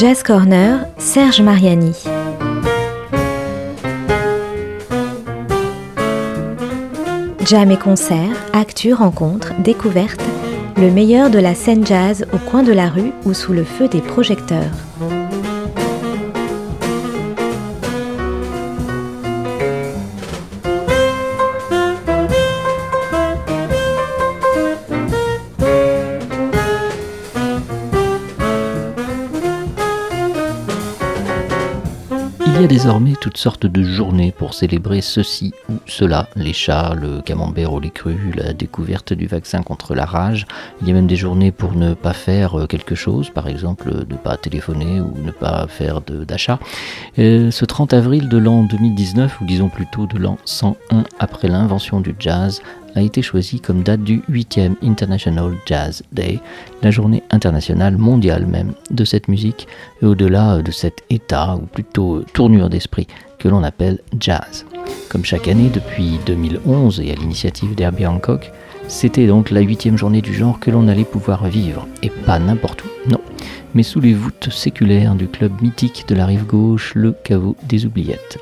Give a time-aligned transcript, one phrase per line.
[0.00, 2.09] Jazz Corner, Serge Mariani.
[7.50, 10.22] Jam et concerts, actus, rencontres, découvertes,
[10.76, 13.88] le meilleur de la scène jazz au coin de la rue ou sous le feu
[13.88, 14.89] des projecteurs.
[33.20, 37.90] Toutes sortes de journées pour célébrer ceci ou cela, les chats, le camembert au lait
[37.90, 40.46] cru, la découverte du vaccin contre la rage.
[40.80, 44.16] Il y a même des journées pour ne pas faire quelque chose, par exemple ne
[44.16, 46.58] pas téléphoner ou ne pas faire d'achat.
[47.18, 52.00] Euh, ce 30 avril de l'an 2019, ou disons plutôt de l'an 101 après l'invention
[52.00, 52.62] du jazz,
[52.94, 56.40] a été choisi comme date du 8e International Jazz Day,
[56.82, 59.68] la journée internationale mondiale même de cette musique
[60.02, 63.06] et au-delà de cet état, ou plutôt tournure d'esprit,
[63.38, 64.66] que l'on appelle jazz.
[65.08, 68.52] Comme chaque année depuis 2011 et à l'initiative d'Herbie Hancock,
[68.88, 72.84] c'était donc la huitième journée du genre que l'on allait pouvoir vivre, et pas n'importe
[72.84, 73.20] où, non,
[73.74, 77.86] mais sous les voûtes séculaires du club mythique de la rive gauche, le caveau des
[77.86, 78.38] oubliettes.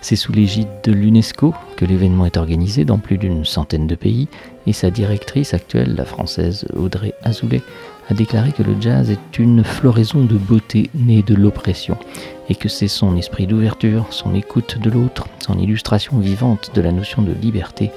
[0.00, 4.28] C'est sous l'égide de l'UNESCO que l'événement est organisé dans plus d'une centaine de pays
[4.66, 7.62] et sa directrice actuelle, la française Audrey Azoulay,
[8.10, 11.96] a déclaré que le jazz est une floraison de beauté née de l'oppression
[12.50, 16.92] et que c'est son esprit d'ouverture, son écoute de l'autre, son illustration vivante de la
[16.92, 17.90] notion de liberté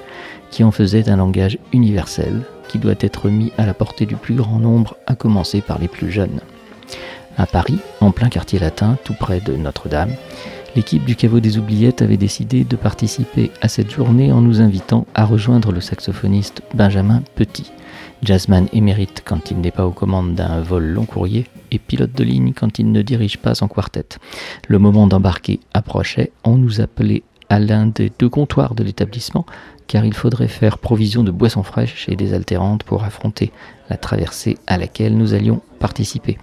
[0.50, 4.34] qui en faisait un langage universel qui doit être mis à la portée du plus
[4.34, 6.40] grand nombre, à commencer par les plus jeunes.
[7.36, 10.10] À Paris, en plein quartier latin, tout près de Notre-Dame,
[10.74, 15.06] l'équipe du Caveau des Oubliettes avait décidé de participer à cette journée en nous invitant
[15.14, 17.70] à rejoindre le saxophoniste Benjamin Petit,
[18.22, 22.24] jazzman émérite quand il n'est pas aux commandes d'un vol long courrier et pilote de
[22.24, 24.18] ligne quand il ne dirige pas son quartet.
[24.66, 29.46] Le moment d'embarquer approchait, on nous appelait à l'un des deux comptoirs de l'établissement
[29.86, 33.52] car il faudrait faire provision de boissons fraîches et désaltérantes pour affronter
[33.88, 36.38] la traversée à laquelle nous allions participer.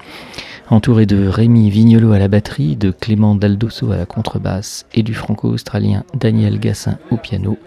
[0.69, 5.13] Entouré de Rémi Vignolo à la batterie, de Clément Daldosso à la contrebasse et du
[5.13, 7.59] franco-australien Daniel Gassin au piano,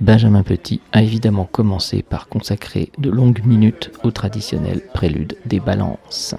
[0.00, 6.36] Benjamin Petit a évidemment commencé par consacrer de longues minutes au traditionnel prélude des balances.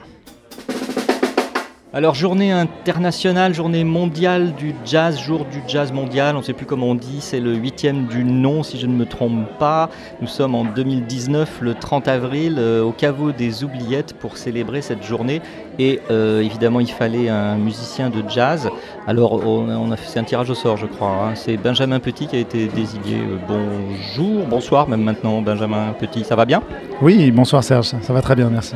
[1.92, 6.68] Alors journée internationale, journée mondiale du jazz, jour du jazz mondial, on ne sait plus
[6.68, 9.90] comment on dit, c'est le huitième du nom si je ne me trompe pas.
[10.22, 15.02] Nous sommes en 2019, le 30 avril, euh, au caveau des oubliettes pour célébrer cette
[15.02, 15.42] journée.
[15.80, 18.70] Et euh, évidemment il fallait un musicien de jazz.
[19.08, 21.10] Alors on a fait un tirage au sort je crois.
[21.10, 21.32] Hein.
[21.34, 23.18] C'est Benjamin Petit qui a été désigné.
[23.18, 26.62] Euh, bonjour, bonsoir même maintenant Benjamin Petit, ça va bien?
[27.02, 28.76] Oui, bonsoir Serge, ça va très bien, merci.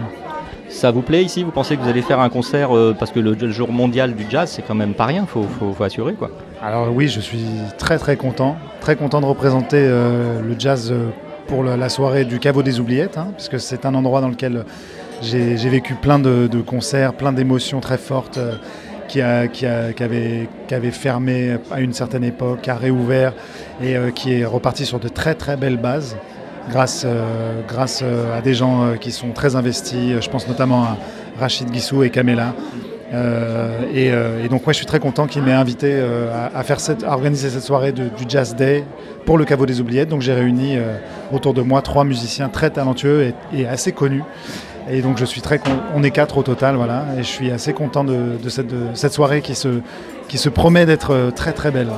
[0.74, 1.44] Ça vous plaît ici?
[1.44, 4.26] Vous pensez que vous allez faire un concert euh, Parce que le, jour mondial du
[4.28, 6.32] jazz, c'est quand même pas rien, il faut, faut, assurer quoi.
[6.62, 7.46] Alors oui, je suis
[7.78, 8.58] très très content.
[8.82, 11.10] Très content de représenter euh, le jazz euh,
[11.48, 14.66] pour la soirée du Caveau des Oubliettes, hein, parce que c'est un endroit dans lequel
[15.22, 18.40] j'ai vécu plein de, concerts, plein d'émotions très fortes.
[19.10, 19.42] Qui, a,
[20.00, 23.34] avait, qui, avait, fermé à une certaine époque, qui a réouvert
[23.84, 26.18] et qui est reparti sur de très très belles bases
[26.70, 30.20] grâce, euh, grâce euh, à des gens euh, qui sont très investis.
[30.20, 30.98] Je pense notamment à
[31.40, 32.54] Rachid Guissou et Kamela.
[33.94, 34.12] et,
[34.50, 36.02] donc, moi, je suis très content qu'il m'ait invité
[36.56, 38.84] à, faire cette, organiser cette soirée du Jazz Day
[39.26, 40.10] pour le Caveau des Oubliettes.
[40.10, 40.78] Donc, j'ai réuni
[41.32, 44.24] autour de moi trois musiciens très talentueux et, assez connus.
[44.90, 45.62] Et donc, je suis très
[45.96, 47.06] on est quatre au total, voilà.
[47.16, 49.82] Et je suis assez content de, cette, cette, soirée qui se,
[50.28, 51.90] qui se promet d'être très très belle.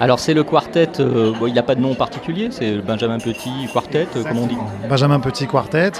[0.00, 3.50] Alors c'est le quartet, euh, il n'y a pas de nom particulier, c'est Benjamin Petit
[3.70, 4.56] quartet, euh, comme on dit
[4.88, 5.92] Benjamin Petit quartet.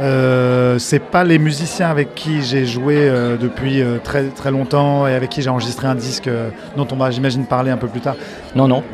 [0.00, 5.14] Euh, c'est pas les musiciens avec qui j'ai joué euh, depuis très très longtemps et
[5.14, 6.28] avec qui j'ai enregistré un disque
[6.76, 8.16] dont on va j'imagine parler un peu plus tard.
[8.54, 8.84] Non non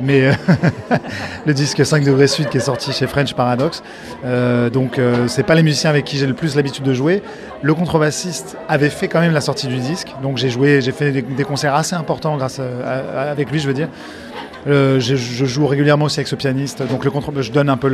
[0.00, 0.32] mais euh,
[1.46, 3.82] le disque 5 degrés sud qui est sorti chez French Paradox.
[4.24, 7.22] Euh, donc euh, c'est pas les musiciens avec qui j'ai le plus l'habitude de jouer.
[7.62, 11.12] Le contrebassiste avait fait quand même la sortie du disque, donc j'ai joué, j'ai fait
[11.12, 13.88] des, concerts assez importants grâce avec lui, je veux dire.
[14.66, 17.90] Je, joue régulièrement aussi avec ce pianiste, donc le contre, je donne un peu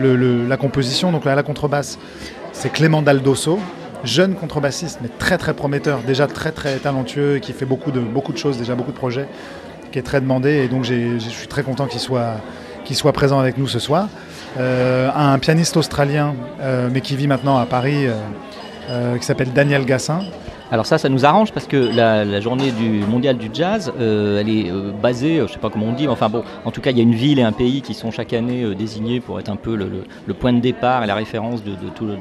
[0.00, 1.12] la composition.
[1.12, 1.98] Donc là, la contrebasse,
[2.52, 3.60] c'est Clément Daldosso,
[4.02, 8.32] jeune contrebassiste, mais très très prometteur, déjà très très talentueux, qui fait beaucoup de, beaucoup
[8.32, 9.28] de choses, déjà beaucoup de projets
[9.96, 13.66] qui est très demandé et donc je suis très content qu'il soit, présent avec nous
[13.66, 14.08] ce soir.
[14.58, 16.34] un pianiste australien,
[16.92, 18.04] mais qui vit maintenant à Paris,
[19.18, 20.20] qui s'appelle Daniel Gassin,
[20.72, 24.48] alors ça, ça nous arrange parce que la, journée du mondial du jazz, euh, elle
[24.48, 26.80] est euh, basée, euh, je sais pas comment on dit, mais enfin bon, en tout
[26.80, 29.38] cas, il y a une ville et un pays qui sont chaque année désignés pour
[29.38, 31.74] être un peu le, point de départ et la référence de,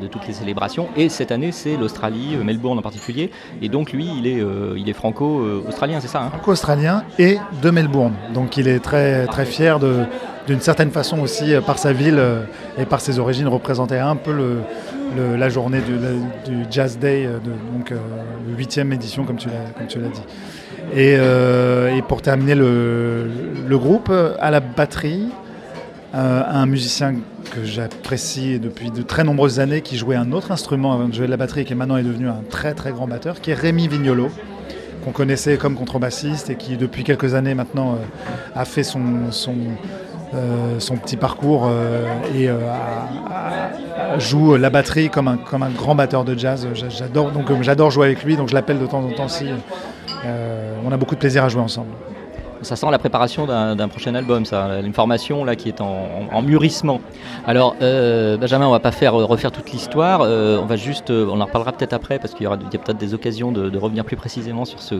[0.07, 0.87] toutes les célébrations.
[0.95, 3.31] Et cette année, c'est l'Australie, Melbourne en particulier.
[3.61, 4.43] Et donc lui, il est,
[4.77, 6.29] il est franco-australien, c'est ça hein?
[6.29, 8.13] Franco-australien et de Melbourne.
[8.33, 10.03] Donc il est très très fier de
[10.47, 12.21] d'une certaine façon aussi par sa ville
[12.77, 14.59] et par ses origines représenter un peu le,
[15.37, 17.37] la journée du, Jazz Day, euh,
[17.73, 17.97] donc euh,
[18.47, 20.21] le huitième édition comme tu l'as dit.
[20.95, 23.27] Euh, et, pour terminer le,
[23.71, 25.27] groupe, à la batterie,
[26.13, 27.15] un musicien
[27.51, 31.25] que j'apprécie depuis de très nombreuses années, qui jouait un autre instrument avant de jouer
[31.25, 33.55] de la batterie et qui maintenant est devenu un très très grand batteur, qui est
[33.55, 34.29] Rémi Vignolo,
[35.03, 37.97] qu'on connaissait comme contrebassiste et qui depuis quelques années maintenant
[38.55, 39.01] a fait son,
[40.33, 42.57] euh, son petit parcours euh, et euh,
[44.17, 46.67] joue la batterie comme un, comme un grand batteur de jazz.
[46.89, 49.45] J'adore donc j'adore jouer avec lui, donc je l'appelle de temps en temps si
[50.85, 51.91] on a beaucoup de plaisir à jouer ensemble.
[52.65, 56.99] Ça sent la préparation d'un prochain album, ça, une formation là qui est en, mûrissement.
[57.45, 60.21] Alors, euh, Benjamin, on va pas faire refaire toute l'histoire.
[60.21, 62.97] Euh, on va juste, euh, on en reparlera peut-être après parce qu'il y aura peut-être
[62.97, 64.95] des occasions de, revenir plus précisément sur ce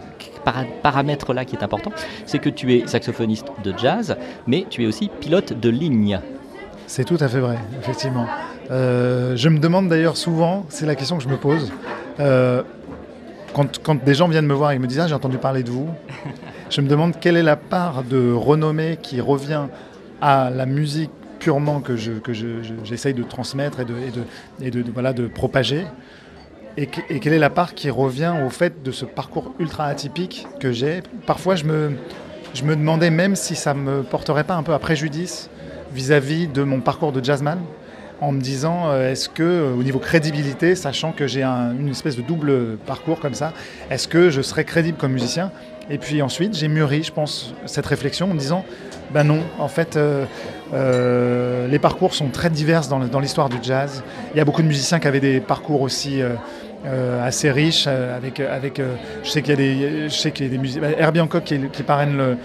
[0.83, 1.91] paramètre là qui est important.
[2.27, 4.15] C'est que tu es saxophoniste de jazz,
[4.45, 6.19] mais tu es aussi pilote de ligne.
[6.85, 8.27] C'est tout à fait vrai, effectivement.
[8.69, 11.71] je me demande d'ailleurs souvent, c'est la question que je me pose.
[13.55, 15.89] Quand, des gens viennent me voir et me disent ah, j'ai entendu parler de vous,
[16.69, 19.67] je me demande quelle est la part de renommée qui revient
[20.21, 25.85] à la musique purement que j'essaye je, de transmettre et de, de, voilà, de propager.
[26.75, 30.73] Et, quelle est la part qui revient au fait de ce parcours ultra atypique que
[30.73, 31.01] j'ai.
[31.25, 31.91] Parfois, je me,
[32.53, 35.49] je me demandais même si ça me porterait pas un peu à préjudice
[35.93, 37.59] vis-à-vis de mon parcours de jazzman,
[38.21, 42.15] en me disant euh, est-ce que, euh, au niveau crédibilité, sachant que j'ai une espèce
[42.15, 43.53] de double parcours comme ça,
[43.89, 45.51] est-ce que je serais crédible comme musicien?
[45.89, 48.65] Et puis ensuite, j'ai mûri, je pense, cette réflexion en me disant,
[49.11, 54.03] ben non, en fait, euh, les parcours sont très divers dans, l'histoire du jazz.
[54.33, 56.23] Il y a beaucoup de musiciens qui avaient des parcours aussi
[57.21, 58.81] assez riches, avec, avec
[59.23, 62.37] je sais qu'il y a des, je musiciens, Herbie Hancock qui parraine le,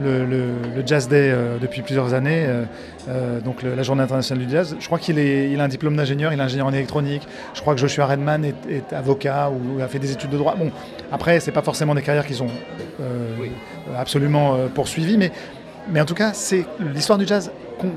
[0.00, 2.64] le, Jazz Day euh, depuis plusieurs années, euh,
[3.08, 4.76] euh, donc la Journée internationale du jazz.
[4.78, 7.26] Je crois qu'il il a un diplôme d'ingénieur, il est ingénieur en électronique.
[7.54, 10.54] Je crois que Joshua Redman est, avocat ou a fait des études de droit.
[10.56, 10.70] Bon,
[11.12, 12.48] après, c'est pas forcément des carrières qui sont
[13.96, 15.32] absolument poursuivies, mais,
[15.88, 17.50] mais en tout cas, c'est l'histoire du jazz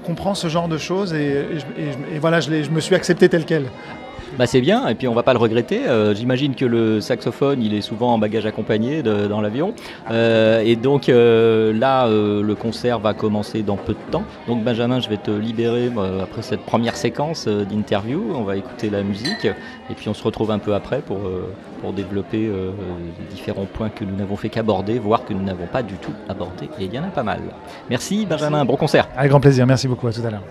[0.05, 1.45] comprend ce genre de choses et,
[2.13, 3.63] et voilà, je, je me suis accepté tel quel.
[4.37, 5.87] Bah c'est bien, et puis on va pas le regretter.
[5.87, 9.73] Euh, j'imagine que le saxophone, il est souvent en bagage accompagné dans l'avion.
[10.11, 14.23] Euh, et donc euh, là, le concert va commencer dans peu de temps.
[14.47, 15.91] Donc Benjamin, je vais te libérer
[16.21, 18.23] après cette première séquence d'interview.
[18.35, 21.19] On va écouter la musique, et puis on se retrouve un peu après pour,
[21.81, 25.83] pour développer les différents points que nous n'avons fait qu'aborder, voire que nous n'avons pas
[25.83, 26.69] du tout abordé.
[26.79, 27.39] Et il y en a pas mal.
[27.89, 29.07] Merci Benjamin, bon concert.
[29.17, 30.43] Avec grand plaisir, merci beaucoup, à tout à l'heure.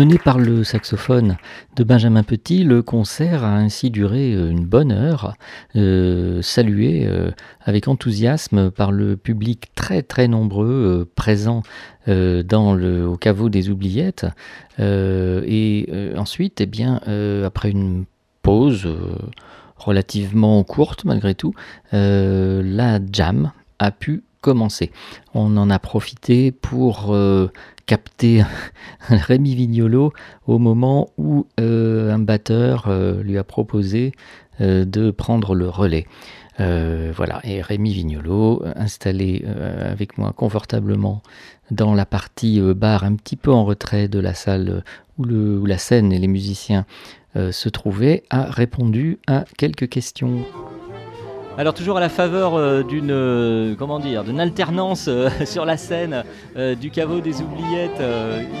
[0.00, 1.36] Emmené par le saxophone
[1.76, 5.34] de Benjamin Petit, le concert a ainsi duré euh, une bonne heure,
[5.76, 11.62] euh, salué euh, avec enthousiasme par le public très très nombreux présent
[12.06, 14.24] dans le, au caveau des oubliettes.
[14.78, 18.06] et ensuite, eh après une
[18.40, 18.88] pause
[19.76, 21.52] relativement courte malgré tout,
[21.92, 24.22] la jam a pu
[25.34, 27.14] On en a profité pour
[27.90, 28.44] capter
[29.08, 30.12] Rémi Vignolo
[30.46, 34.12] au moment où euh, un batteur euh, lui a proposé
[34.60, 36.06] euh, de prendre le relais.
[36.58, 39.44] voilà, et Rémi Vignolo, installé
[39.80, 41.22] avec moi confortablement
[41.70, 44.84] dans la partie bar, un petit peu en retrait de la salle
[45.16, 46.84] où, le, où la scène et les musiciens
[47.34, 50.44] se trouvaient, a répondu à quelques questions.
[51.60, 55.76] Alors toujours à la faveur euh, d'une euh, comment dire d'une alternance euh, sur la
[55.76, 56.24] scène
[56.80, 58.02] du caveau des oubliettes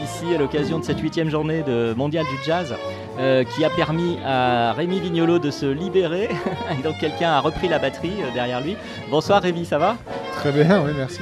[0.04, 2.74] ici à l'occasion de cette huitième journée de mondial du jazz
[3.54, 6.28] qui a permis à Rémi Vignolo de se libérer
[6.78, 8.76] et donc quelqu'un a repris la batterie derrière lui.
[9.10, 9.96] Bonsoir Rémi, ça va?
[10.36, 11.20] Très bien, oui merci.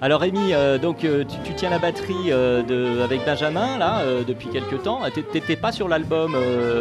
[0.00, 4.82] Alors Rémi, euh, donc euh, tu, tiens la batterie euh, avec Benjamin là depuis quelques
[4.82, 5.00] temps.
[5.32, 6.36] T'étais pas sur l'album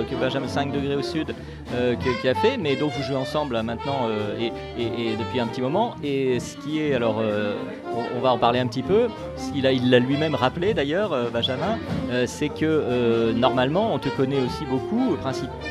[0.09, 1.33] que Benjamin 5 degrés au sud
[2.21, 4.07] qui, a fait, mais donc vous jouez ensemble maintenant
[4.39, 4.51] et,
[5.17, 5.95] depuis un petit moment.
[6.03, 7.21] Et ce qui est alors,
[8.15, 9.07] on, va en parler un petit peu.
[9.55, 11.77] Il l'a lui-même rappelé d'ailleurs, Benjamin,
[12.25, 15.17] c'est que normalement on te connaît aussi beaucoup,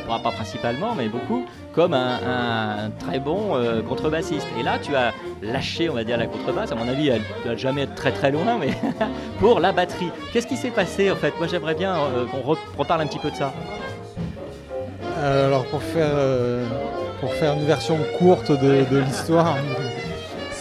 [0.06, 1.44] pas principalement, mais beaucoup
[1.76, 4.46] comme un, très bon euh, contrebassiste.
[4.58, 6.72] Et là, tu as lâché, on va dire, la contrebasse.
[6.72, 8.70] À mon avis, elle ne doit jamais être très très loin, mais
[9.40, 10.10] pour la batterie.
[10.32, 11.34] Qu'est-ce qui s'est passé en fait?
[11.38, 13.52] Moi, j'aimerais bien euh, qu'on reparle un petit peu de ça.
[15.18, 16.16] Euh, alors, pour faire,
[17.20, 19.56] pour faire une version courte de, l'histoire,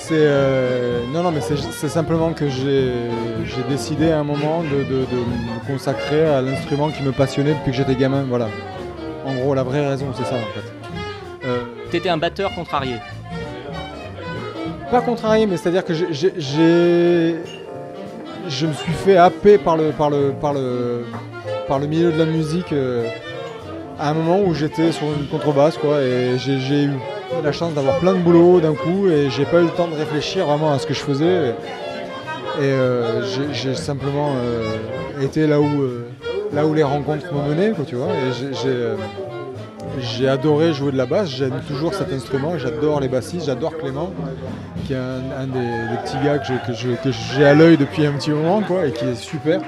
[0.07, 5.67] c'est non, non, mais c'est simplement que j'ai décidé à un moment de, de, me
[5.67, 8.25] consacrer à l'instrument qui me passionnait depuis que j'étais gamin.
[8.27, 8.47] Voilà.
[9.25, 11.47] En gros, la vraie raison, c'est ça en fait.
[11.47, 12.95] Euh, T'étais un batteur contrarié
[14.91, 17.35] Pas contrarié, mais c'est-à-dire que j'ai.
[18.47, 21.05] Je me suis fait happer par le, par le, par le,
[21.67, 23.07] par le milieu de la musique euh,
[23.99, 26.91] à un moment où j'étais sur une contrebasse, quoi, et j'ai eu
[27.43, 29.95] la chance d'avoir plein de boulot d'un coup, et j'ai pas eu le temps de
[29.95, 31.55] réfléchir vraiment à ce que je faisais.
[32.59, 34.33] Et, euh, j'ai simplement
[35.21, 35.87] été là où,
[36.53, 38.07] là où les rencontres m'ont mené, quoi, tu vois.
[38.07, 38.95] Et j'ai
[39.99, 44.11] j'ai adoré jouer de la basse, j'aime toujours cet instrument, j'adore les bassistes, j'adore Clément,
[44.85, 46.73] qui est un, des, petits gars que
[47.33, 49.61] j'ai à l'œil depuis un petit moment quoi, et qui est super.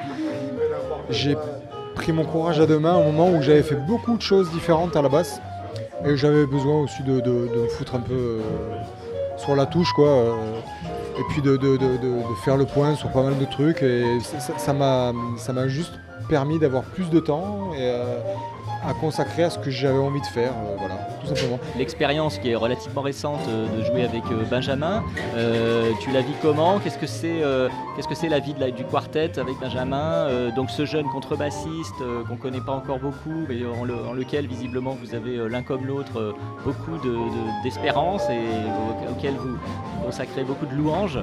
[1.10, 1.38] J'ai
[1.96, 4.96] pris mon courage à deux mains au moment où j'avais fait beaucoup de choses différentes
[4.96, 5.42] à la basse
[6.06, 8.42] et j'avais besoin aussi de, me foutre un peu euh,
[9.38, 10.08] sur la touche quoi.
[10.08, 10.34] Euh,
[11.20, 11.58] et puis de,
[12.44, 14.20] faire le point sur pas mal de trucs et
[14.58, 15.94] ça m'a juste
[16.30, 18.20] permis d'avoir plus de temps euh,
[18.86, 21.60] à consacrer à ce que j'avais envie de faire, euh, voilà, tout simplement.
[21.78, 25.04] L'expérience qui est relativement récente euh, de jouer avec euh, Benjamin,
[26.02, 26.80] tu la vis comment?
[26.80, 27.42] Qu'est-ce que c'est
[27.96, 31.96] qu'est-ce que c'est la vie de du quartet avec Benjamin Donc ce jeune contrebassiste
[32.28, 36.36] qu'on ne connaît pas encore beaucoup, mais en, lequel visiblement vous avez l'un comme l'autre
[36.66, 36.98] beaucoup
[37.64, 39.58] d'espérance et auquel vous
[40.04, 41.20] consacrez beaucoup de louanges?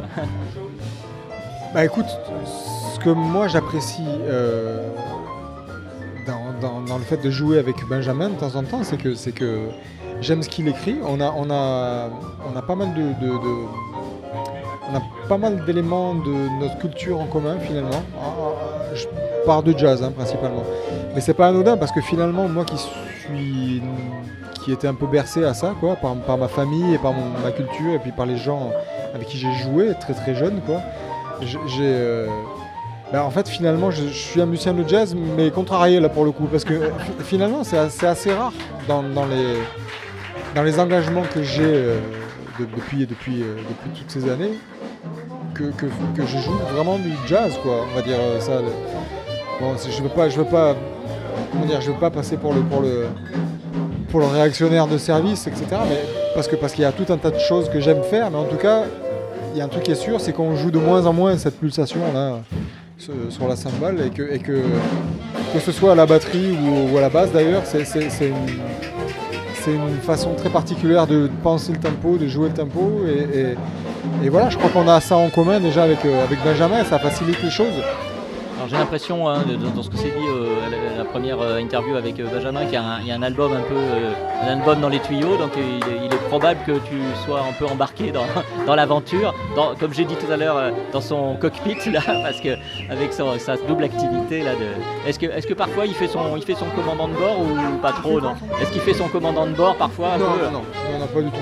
[1.75, 2.07] bah écoute,
[2.95, 4.07] ce que moi j'apprécie
[6.27, 9.69] dans, le fait de jouer avec Benjamin de temps en temps, c'est que,
[10.21, 10.97] j'aime ce qu'il écrit.
[11.07, 12.11] On a,
[15.29, 18.03] pas mal d'éléments de notre culture en commun finalement.
[18.19, 19.07] Ah, ah, je
[19.47, 20.63] pars de jazz hein, principalement,
[21.15, 23.83] mais c'est pas anodin parce que finalement moi qui suis,
[24.65, 25.75] qui était un peu bercé à ça
[26.27, 28.71] par, ma famille et par ma culture et puis par les gens
[29.15, 30.61] avec qui j'ai joué très très jeune.
[31.41, 32.29] J'ai euh,
[33.15, 36.33] bah, en fait, finalement, je, suis un musicien de jazz, mais contrarié là pour le
[36.33, 36.91] coup, parce que
[37.21, 38.53] finalement, c'est assez, rare
[38.89, 39.05] dans,
[40.57, 42.01] les, engagements que j'ai euh,
[42.59, 44.59] depuis, euh, depuis toutes ces années
[45.55, 45.71] que,
[46.19, 47.87] je joue vraiment du jazz, quoi.
[47.89, 48.61] On va dire euh, ça.
[49.61, 50.75] Bon, je veux pas, je veux pas,
[51.69, 53.07] dire, je veux pas passer pour le, pour le,
[54.09, 55.67] pour le réactionnaire de service, etc.
[55.89, 56.01] Mais
[56.35, 58.39] parce que parce qu'il y a tout un tas de choses que j'aime faire, mais
[58.39, 58.83] en tout cas,
[59.53, 61.39] il y a un truc qui est sûr, c'est qu'on joue de moins en moins
[61.39, 62.41] cette pulsation là
[63.31, 64.63] sur la cymbale et que, et que,
[65.53, 66.57] que ce soit à la batterie
[66.93, 67.81] ou, à la basse d'ailleurs, c'est
[68.21, 68.35] une,
[69.67, 73.55] une, façon très particulière de penser le tempo, de jouer le tempo et,
[74.25, 76.99] et, voilà, je crois qu'on a ça en commun déjà avec, euh, avec Benjamin, ça
[76.99, 77.75] facilite les choses.
[78.69, 79.45] J'ai l'impression, hein,
[79.75, 83.11] dans ce que c'est dit euh, la, première euh, interview avec euh, Benjamin, qu'il y,
[83.11, 83.77] a un album un peu,
[84.43, 88.11] un album dans les tuyaux, donc il est, probable que tu sois un peu embarqué
[88.11, 88.25] dans,
[88.67, 89.35] dans l'aventure,
[89.79, 92.57] comme j'ai dit tout à l'heure, dans son cockpit là, parce que
[92.91, 95.09] avec sa double activité là, de...
[95.09, 97.79] est-ce que, est-ce que parfois il fait son, il fait son commandant de bord ou
[97.79, 98.35] pas trop non?
[98.61, 101.37] Est-ce qu'il fait son commandant de bord parfois non, non, non, non, pas du tout.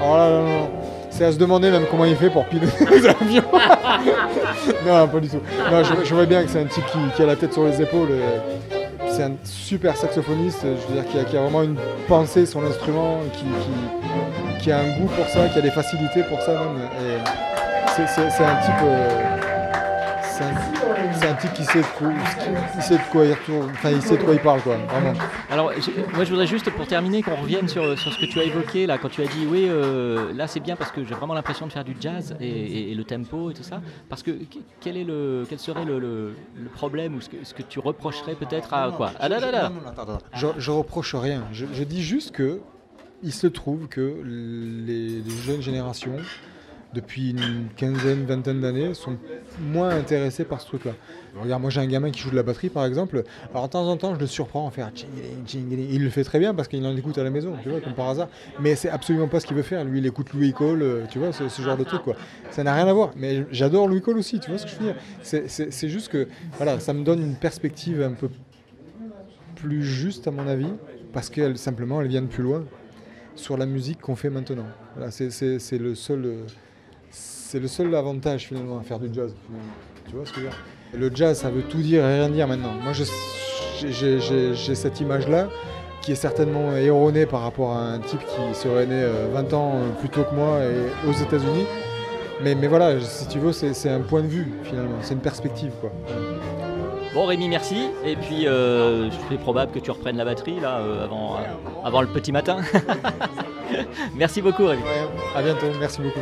[0.00, 0.87] Alors là, non, non.
[1.18, 3.42] C'est à se demander même comment il fait pour piloter les avions.
[4.86, 5.40] non, pas du tout.
[5.68, 6.84] Non, je, vois bien que c'est un type
[7.16, 8.10] qui, a la tête sur les épaules.
[9.08, 13.18] C'est un super saxophoniste, je veux dire, qui a, vraiment une pensée sur l'instrument,
[14.60, 16.88] qui, a un goût pour ça, qui a des facilités pour ça même.
[17.96, 18.74] c'est un type.
[18.84, 19.37] Euh,
[21.18, 22.08] c'est un, type qui sait, de quoi,
[22.76, 25.12] il sait de quoi il retourne, enfin il sait de quoi il parle quoi, vraiment.
[25.50, 25.72] Alors
[26.14, 28.86] moi je voudrais juste pour terminer qu'on revienne sur, sur, ce que tu as évoqué
[28.86, 31.66] là, quand tu as dit oui euh, là c'est bien parce que j'ai vraiment l'impression
[31.66, 34.32] de faire du jazz et, le tempo et tout ça, parce que
[34.80, 36.34] quel, est le, quel serait le, le,
[36.74, 39.12] problème ou ce que, ce que tu reprocherais peut-être à quoi?
[39.18, 39.72] Ah là là là
[40.34, 42.60] je, je reproche rien, je, je, dis juste que
[43.22, 46.16] il se trouve que les, les jeunes générations
[46.94, 49.16] depuis une quinzaine, vingtaine d'années, sont
[49.60, 50.92] moins intéressés par ce truc-là.
[51.40, 53.24] Regarde, moi j'ai un gamin qui joue de la batterie par exemple.
[53.52, 54.90] Alors de temps en temps, je le surprends en faire
[55.54, 57.94] Il le fait très bien parce qu'il en écoute à la maison, tu vois, comme
[57.94, 58.28] par hasard.
[58.60, 59.84] Mais c'est absolument pas ce qu'il veut faire.
[59.84, 62.16] Lui, il écoute Louis Cole, euh, tu vois, ce, genre de truc quoi.
[62.50, 63.10] Ça n'a rien à voir.
[63.16, 64.96] Mais j'adore Louis Cole aussi, tu vois ce que je veux dire.
[65.22, 68.30] C'est juste que, voilà, ça me donne une perspective un peu
[69.56, 70.72] plus juste à mon avis,
[71.12, 72.64] parce qu'elle simplement, elle vient de plus loin
[73.34, 74.66] sur la musique qu'on fait maintenant.
[74.96, 76.44] Voilà, c'est le seul.
[77.48, 79.34] Euh, c'est le seul avantage finalement à faire du jazz.
[80.06, 80.58] Tu vois ce que je veux dire?
[80.94, 82.72] Le jazz, ça veut tout dire et rien dire maintenant.
[82.82, 85.48] Moi, j'ai cette image-là
[86.00, 89.74] qui est certainement erronée par rapport à un type qui serait né 20 euh, ans
[89.98, 91.66] plus tôt que moi et aux États-Unis.
[92.42, 95.72] Mais, mais voilà, si tu veux, c'est un point de vue finalement, c'est une perspective.
[95.80, 95.90] Quoi.
[97.14, 97.88] Bon Rémi, merci.
[98.04, 101.38] Et puis, euh, je fais probable que tu reprennes la batterie là euh, avant,
[101.84, 102.58] avant le petit matin.
[104.14, 104.82] merci beaucoup Rémi.
[105.34, 106.20] à bientôt, merci beaucoup.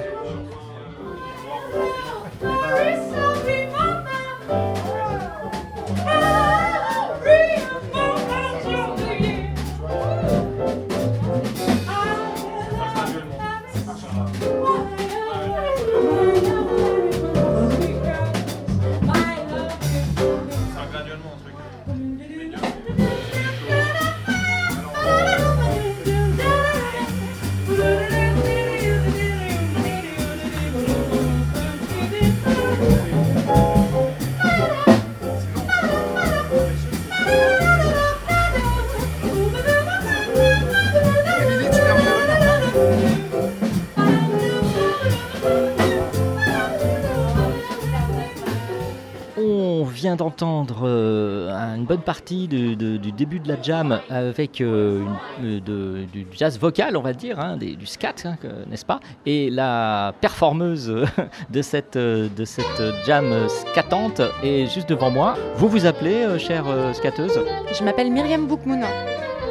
[50.36, 52.76] D'entendre euh, une bonne partie du
[53.12, 55.02] début de la jam avec euh,
[55.42, 58.36] euh, du jazz vocal, on va dire, hein, du scat, hein,
[58.68, 59.00] n'est-ce pas?
[59.24, 60.92] Et la performeuse
[61.50, 65.36] de cette, de cette jam scatante est juste devant moi.
[65.56, 67.40] Vous vous appelez, chère scatteuse?
[67.72, 68.88] Je m'appelle Myriam Boukmouna.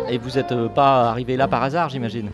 [0.07, 2.29] Et vous n'êtes pas arrivée là par hasard, j'imagine?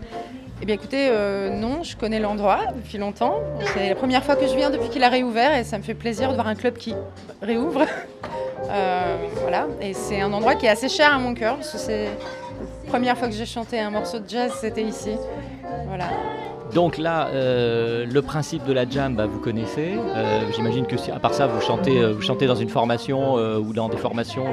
[0.62, 1.10] Eh bien écoutez,
[1.52, 3.39] non, je connais l'endroit depuis longtemps.
[3.74, 5.93] C'est la première fois que je viens depuis qu'il a réouvert et ça me fait
[5.95, 6.93] plaisir de voir un club qui
[7.41, 7.86] réouvre.
[8.69, 11.58] Euh, voilà, et c'est un endroit qui est assez cher à mon cœur,
[12.91, 15.12] première fois que j'ai chanté un morceau de jazz, c'était ici.
[15.88, 16.10] Voilà.
[16.73, 19.93] Donc là, euh, le principe de la jam, bah, vous connaissez.
[19.95, 23.88] Euh, j'imagine que à part ça, vous chantez, vous chantez dans une formation ou dans
[23.88, 24.45] des formations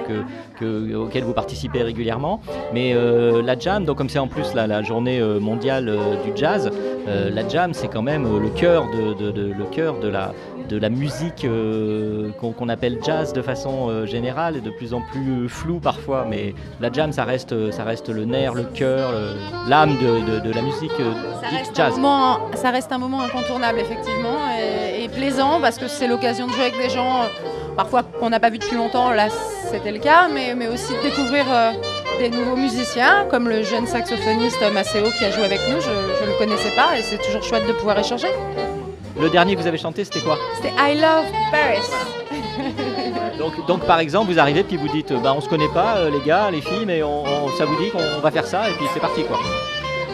[0.59, 2.41] que, auxquelles vous participez régulièrement.
[2.73, 6.71] Mais la jam, donc comme c'est en plus la, journée mondiale du jazz,
[7.07, 8.89] la jam, c'est quand même le cœur
[9.99, 15.01] de, la, musique euh, qu'on appelle jazz de façon euh, générale et de plus en
[15.01, 19.11] plus floue parfois, mais la jam ça reste, ça reste le nerf, le cœur,
[19.67, 21.13] l'âme de, la musique euh,
[21.75, 21.95] jazz.
[22.55, 26.79] ça reste un moment incontournable effectivement et, plaisant parce que c'est l'occasion de jouer avec
[26.79, 27.23] des gens
[27.77, 29.29] parfois qu'on n'a pas vu depuis longtemps, là
[29.71, 31.47] c'était le cas, mais, mais aussi de découvrir
[32.19, 36.31] des nouveaux musiciens comme le jeune saxophoniste Maceo qui a joué avec nous, je ne
[36.31, 38.29] le connaissais pas et c'est toujours chouette de pouvoir échanger.
[39.21, 40.39] Le dernier que vous avez chanté, c'était quoi?
[40.57, 42.79] C'était I Love Paris.
[43.39, 46.21] donc, par exemple, vous arrivez puis vous dites, bah, on se connaît pas, euh, les
[46.21, 47.25] gars, les filles, mais on,
[47.57, 49.39] ça vous dit qu'on va faire ça et puis c'est parti quoi.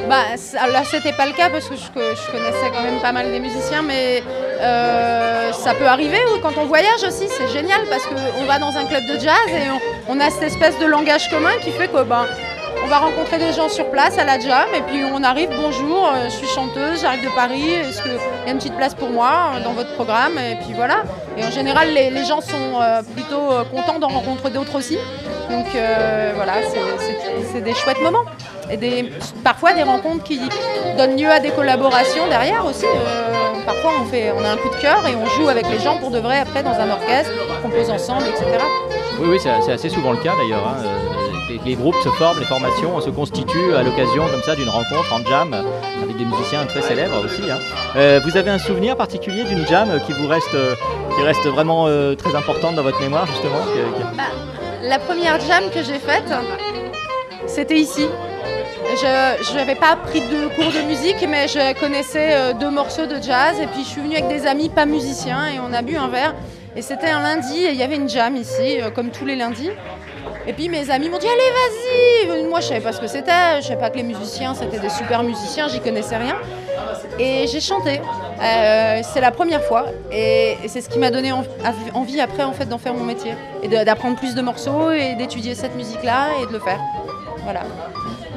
[0.09, 0.25] Bah,
[0.71, 3.83] là, c'était pas le cas parce que je, connaissais quand même pas mal des musiciens,
[3.83, 4.23] mais
[4.61, 8.85] euh, ça peut arriver quand on voyage aussi, c'est génial parce qu'on va dans un
[8.85, 9.71] club de jazz et
[10.09, 12.27] on, a cette espèce de langage commun qui fait que bah,
[12.85, 16.07] on va rencontrer des gens sur place à la jam et puis on arrive, bonjour,
[16.07, 19.09] euh, je suis chanteuse, j'arrive de Paris, est-ce qu'il y a une petite place pour
[19.09, 21.03] moi euh, dans votre programme Et puis voilà.
[21.39, 24.99] Et en général, les, gens sont euh, plutôt contents d'en rencontrer d'autres aussi.
[25.51, 25.67] Donc
[26.35, 26.55] voilà,
[27.53, 28.25] c'est des chouettes moments.
[28.71, 30.41] Et des, parfois des rencontres qui
[30.97, 32.87] donnent lieu à des collaborations derrière aussi.
[33.67, 35.99] parfois on, fait, on a un coup de cœur et on joue avec les gens
[35.99, 38.47] pour de vrai après dans un orchestre, on compose ensemble, etc.
[39.21, 40.67] Oui, oui, c'est assez souvent le cas d'ailleurs.
[40.67, 41.14] Hein
[41.49, 45.25] les, groupes se forment, les formations se constituent à l'occasion comme ça d'une rencontre en
[45.25, 45.55] jam
[46.03, 47.51] avec des musiciens très célèbres aussi.
[47.51, 47.59] Hein.
[47.97, 50.57] Euh, vous avez un souvenir particulier d'une jam qui vous reste,
[51.17, 53.61] qui reste vraiment euh, très importante dans votre mémoire justement
[54.17, 54.25] bah,
[54.83, 56.33] La première jam que j'ai faite,
[57.47, 58.07] c'était ici.
[58.97, 63.17] Je n'avais pas pris de cours de musique, mais je connaissais euh, deux morceaux de
[63.21, 63.59] jazz.
[63.61, 66.09] Et puis je suis venue avec des amis pas musiciens et on a bu un
[66.09, 66.35] verre.
[66.77, 69.71] Et c'était un lundi et il y avait une jam ici, comme tous les lundis.
[70.47, 73.61] Et puis mes amis m'ont dit allez vas-y Moi je savais pas ce que c'était,
[73.63, 76.37] je savais pas que les musiciens c'était des super musiciens, j'y connaissais rien.
[77.19, 78.01] Et j'ai chanté.
[78.43, 82.67] Euh, c'est la première fois et, c'est ce qui m'a donné envie après en fait
[82.67, 86.53] d'en faire mon métier et d'apprendre plus de morceaux et d'étudier cette musique-là et de
[86.53, 86.81] le faire.
[87.45, 87.63] Voilà.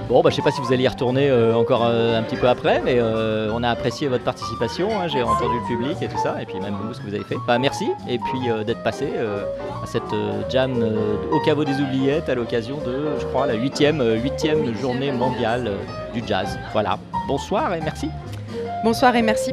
[0.08, 2.24] Bon, bah, je ne sais pas si vous allez y retourner euh, encore euh, un
[2.24, 4.90] petit peu après, mais euh, on a apprécié votre participation.
[4.98, 7.14] Hein, j'ai entendu le public et tout ça, et puis même vous, ce que vous
[7.14, 7.36] avez fait.
[7.46, 9.10] Bah, merci, et puis d'être passé
[9.84, 10.16] à cette
[10.50, 10.74] jam
[11.32, 15.72] au caveau des oubliettes à l'occasion de, je crois, la huitième, huitième journée mondiale
[16.14, 16.58] du jazz.
[16.72, 16.98] Voilà.
[17.28, 18.10] Bonsoir et merci.
[18.86, 19.52] Bonsoir et merci.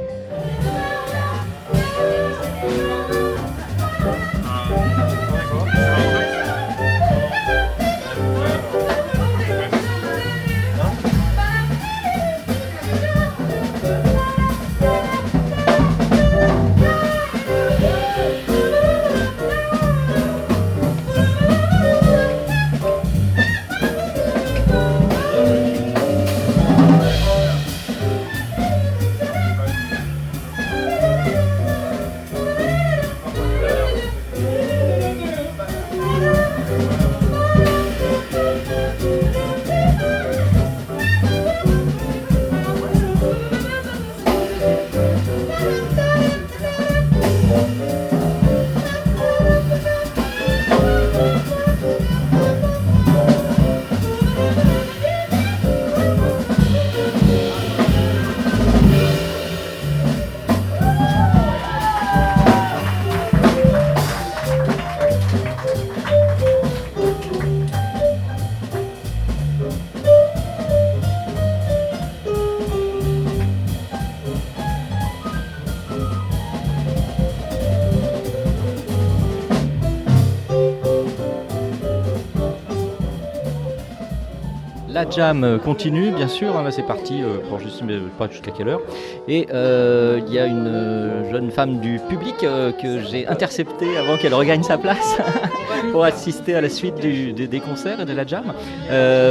[85.10, 86.56] Jam continue, bien sûr.
[86.56, 87.84] Hein, là, c'est parti euh, pour je sais
[88.18, 88.80] pas jusqu'à quelle heure.
[89.28, 94.16] Et euh, il y a une euh, jeune femme du public que j'ai interceptée avant
[94.16, 95.16] qu'elle regagne sa place
[95.92, 98.52] pour assister à la suite des concerts et de la jam.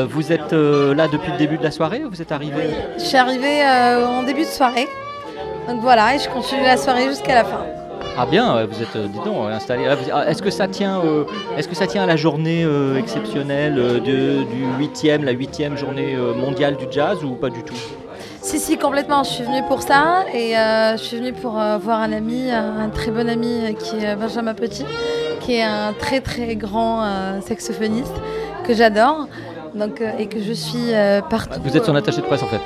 [0.10, 3.18] vous êtes là depuis le début de la soirée ou vous êtes arrivé Je suis
[3.18, 3.62] arrivée
[4.06, 4.88] en début de soirée.
[5.68, 7.83] Donc voilà, et je continue la soirée jusqu'à la fin.
[8.15, 9.88] Ah bien, vous êtes, dis donc, installé.
[10.12, 11.26] Ah, est-ce que ça tient, euh,
[11.58, 15.78] est-ce que ça tient à la journée euh, exceptionnelle euh, de, du 8e, la huitième
[15.78, 17.76] journée mondiale du jazz ou pas du tout?
[18.41, 19.23] Si, si, complètement.
[19.23, 23.10] Je suis venue pour ça et je suis venue pour voir un ami, un très
[23.10, 24.86] bon ami qui est Benjamin Petit,
[25.39, 28.13] qui est un très très grand saxophoniste
[28.65, 29.28] que j'adore.
[29.73, 30.91] Donc, et que je suis
[31.30, 31.60] partout.
[31.63, 32.62] Vous êtes son attaché de presse en fait?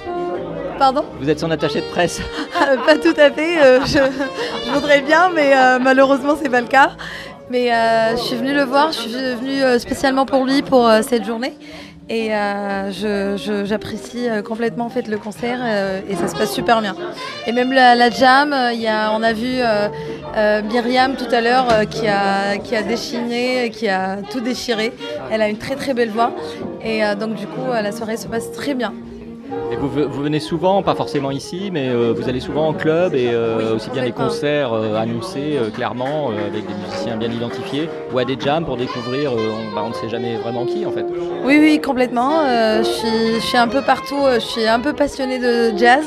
[0.77, 2.21] Pardon Vous êtes son attaché de presse
[2.55, 3.63] ah, Pas tout à fait.
[3.63, 6.91] Euh, je, voudrais bien, mais euh, malheureusement, c'est pas le cas.
[7.49, 11.25] Mais euh, je suis venue le voir, je suis venue spécialement pour lui pour cette
[11.25, 11.53] journée.
[12.09, 12.29] Et
[13.65, 15.59] j'apprécie complètement en fait, le concert
[16.09, 16.95] et ça se passe super bien.
[17.47, 19.59] Et même la, jam, y a, on a vu
[20.69, 24.93] Myriam tout à l'heure qui, a, qui a déchiné, qui a tout déchiré.
[25.31, 26.31] Elle a une très très belle voix.
[26.83, 28.93] Et donc du coup, la soirée se passe très bien.
[29.71, 33.29] Et vous, venez souvent, pas forcément ici, mais euh, vous allez souvent en club et
[33.31, 38.25] euh, aussi bien des concerts euh, annoncés clairement avec des musiciens bien identifiés ou à
[38.25, 39.31] des jams pour découvrir,
[39.75, 41.05] bah, on, ne sait jamais vraiment qui en fait.
[41.43, 42.43] Oui, oui, complètement.
[42.43, 46.05] je, suis, un peu partout, je suis un peu passionnée de jazz.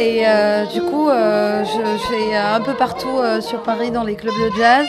[0.00, 0.24] et
[0.72, 4.86] du coup, je, vais un peu partout sur Paris dans les clubs de jazz.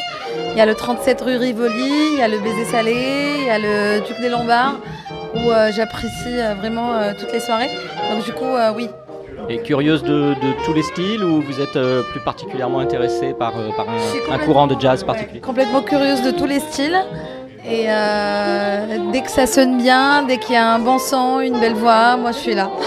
[0.51, 2.95] Il y a le 37 rue Rivoli, il y a le Baiser Salé,
[3.39, 4.79] il y a le Duc des Lombards
[5.35, 7.69] où euh, j'apprécie euh, vraiment euh, toutes les soirées.
[8.11, 8.89] Donc du coup, oui,
[9.49, 11.77] et curieuse de, tous les styles ou vous êtes
[12.11, 15.41] plus particulièrement intéressée par, un, courant de jazz particulier?
[15.41, 16.97] Complètement curieuse de tous les styles.
[17.65, 21.59] Et euh, dès que ça sonne bien, dès qu'il y a un bon son, une
[21.59, 22.69] belle voix, moi je suis là.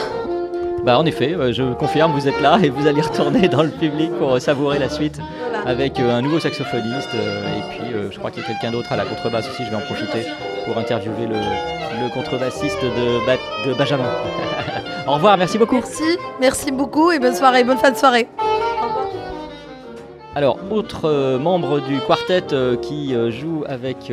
[0.85, 4.09] Bah, en effet, je confirme, vous êtes là et vous allez retourner dans le public
[4.20, 5.18] pour savourer la suite
[5.66, 7.12] avec un nouveau saxophoniste.
[7.12, 9.64] et puis, je crois qu'il y a quelqu'un d'autre à la contrebasse aussi.
[9.64, 10.28] Je vais en profiter
[10.66, 14.05] pour interviewer le, contrebassiste de, de Benjamin.
[15.07, 15.76] Au revoir, merci beaucoup.
[15.76, 18.29] Merci, merci beaucoup et bonne soirée, bonne fin de soirée.
[20.35, 22.44] Alors, autre membre du quartet
[22.83, 24.12] qui joue avec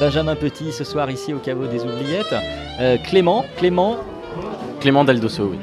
[0.00, 2.34] Benjamin Petit ce soir ici au caveau des Oubliettes,
[3.04, 3.44] Clément.
[3.56, 3.96] Clément.
[4.80, 5.58] Clément Daldosso, oui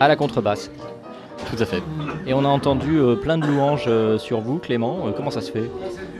[0.00, 0.70] à la contrebasse.
[1.50, 1.82] Tout à fait.
[2.26, 5.06] Et on a entendu euh, plein de louanges euh, sur vous, Clément.
[5.06, 5.70] Euh, comment ça se fait?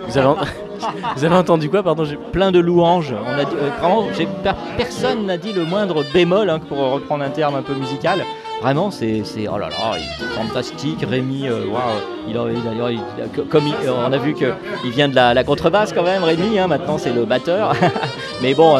[1.17, 3.15] vous avez, entendu quoi Pardon, j'ai plein de louanges.
[3.15, 4.05] On a vraiment,
[4.77, 8.25] personne n'a dit le moindre bémol, hein, pour reprendre un terme un peu musical.
[8.63, 11.05] Vraiment, c'est, oh là là, il est fantastique.
[11.09, 11.49] Rémi,
[12.29, 12.35] il,
[13.51, 16.59] comme on a vu qu'il vient de la, contrebasse quand même, Rémi.
[16.59, 17.75] Hein, maintenant, c'est le batteur.
[18.43, 18.79] Mais bon,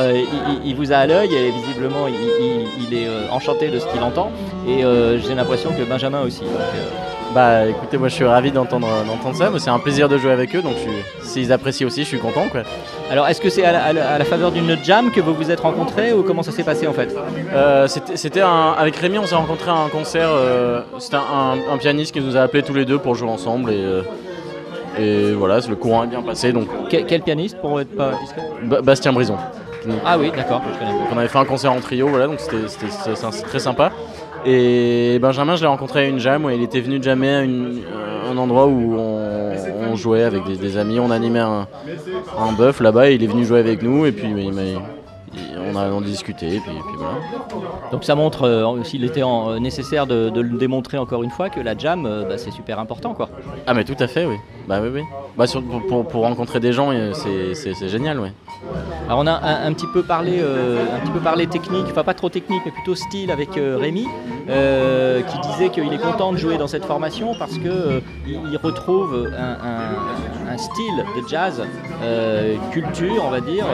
[0.65, 4.31] il, vous a à l'œil et visiblement, il, est enchanté de ce qu'il entend.
[4.67, 4.85] Et
[5.19, 6.43] j'ai l'impression que Benjamin aussi.
[7.35, 10.55] Bah écoutez, moi je suis ravi d'entendre d'entendre ça, c'est un plaisir de jouer avec
[10.55, 10.77] eux, donc
[11.21, 12.47] s'ils apprécient aussi, je suis content.
[12.49, 12.63] Quoi.
[13.11, 16.23] Alors est-ce que c'est à, la faveur d'une jam que vous vous êtes rencontrés ou
[16.23, 17.13] comment ça s'est passé en fait?
[17.53, 22.21] Euh, C'était avec Rémi, on s'est rencontrés à un concert, euh, c'était un, pianiste qui
[22.21, 24.03] nous a appelés tous les deux pour jouer ensemble et, euh,
[24.97, 26.53] et voilà, le courant est bien passé.
[26.53, 26.69] Donc...
[26.89, 28.81] Quel, pianiste pour être pas discret?
[28.83, 29.37] Bastien Brison.
[30.07, 30.63] Ah oui, d'accord,
[31.13, 33.91] On avait fait un concert en trio, voilà, donc c'était très sympa.
[34.45, 37.41] Et Benjamin, je l'ai rencontré à une jam où il était venu jammer à
[38.31, 41.69] un endroit où on, jouait avec des, amis, on animait un,
[42.39, 44.63] un bœuf là-bas et il est venu jouer avec nous et puis il m'a
[45.75, 47.19] on a, discuté, et puis, voilà.
[47.91, 51.61] Donc ça montre euh, s'il était euh, nécessaire de, le démontrer encore une fois que
[51.61, 53.29] la jam, euh, bah, c'est super important, quoi.
[53.67, 54.37] Ah mais tout à fait, oui.
[54.69, 55.03] Bah oui, oui.
[55.37, 55.45] Bah,
[55.89, 58.29] pour, rencontrer des gens, c'est génial, oui.
[59.07, 62.29] Alors on a un, petit peu parlé, un petit peu parlé technique, enfin pas trop
[62.29, 64.07] technique, mais plutôt style avec Rémi,
[64.47, 69.57] qui disait qu'il est content de jouer dans cette formation parce que il, retrouve un,
[70.59, 71.63] style de jazz,
[72.03, 73.67] une culture, on va dire,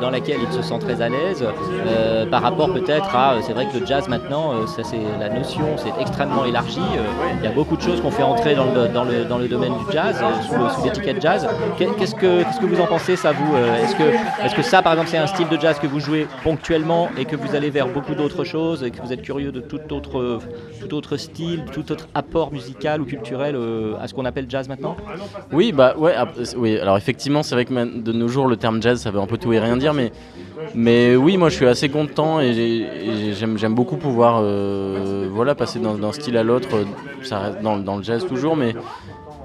[0.00, 1.44] dans laquelle il se sent très à l'aise
[1.86, 3.36] euh, par rapport peut-être à.
[3.42, 6.80] C'est vrai que le jazz maintenant, euh, ça c'est la notion, c'est extrêmement élargi.
[6.80, 9.38] Euh, il y a beaucoup de choses qu'on fait entrer dans le, dans le, dans
[9.38, 11.48] le domaine du jazz, sous, l'étiquette jazz.
[11.78, 14.92] Qu'est-ce que, qu'est-ce que vous en pensez, ça vous Est-ce que, est-ce que ça, par
[14.92, 17.88] exemple, c'est un style de jazz que vous jouez ponctuellement et que vous allez vers
[17.88, 20.40] beaucoup d'autres choses et que vous êtes curieux de tout autre,
[20.80, 23.56] tout autre style, tout autre apport musical ou culturel
[24.00, 24.96] à ce qu'on appelle jazz maintenant?
[25.52, 26.14] Oui, bah ouais,
[26.56, 26.78] oui.
[26.78, 29.38] Alors effectivement, c'est vrai que de nos jours, le terme jazz, ça veut un peu
[29.38, 30.12] tout et rien dire, mais
[30.74, 32.84] mais oui, moi je suis assez content et
[33.34, 36.68] j'aime beaucoup pouvoir euh, voilà, passer d'un style à l'autre.
[37.30, 38.74] Reste dans, le jazz toujours, mais,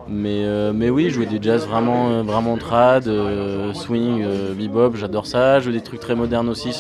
[0.08, 5.60] mais, euh, mais oui, jouer du jazz vraiment, vraiment trad, euh, swing, bebop, j'adore ça.
[5.60, 6.74] Jouer des trucs très modernes aussi,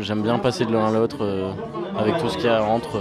[0.00, 1.24] j'aime bien passer de l'un à l'autre
[1.96, 3.00] avec tout ce qu'il y a entre.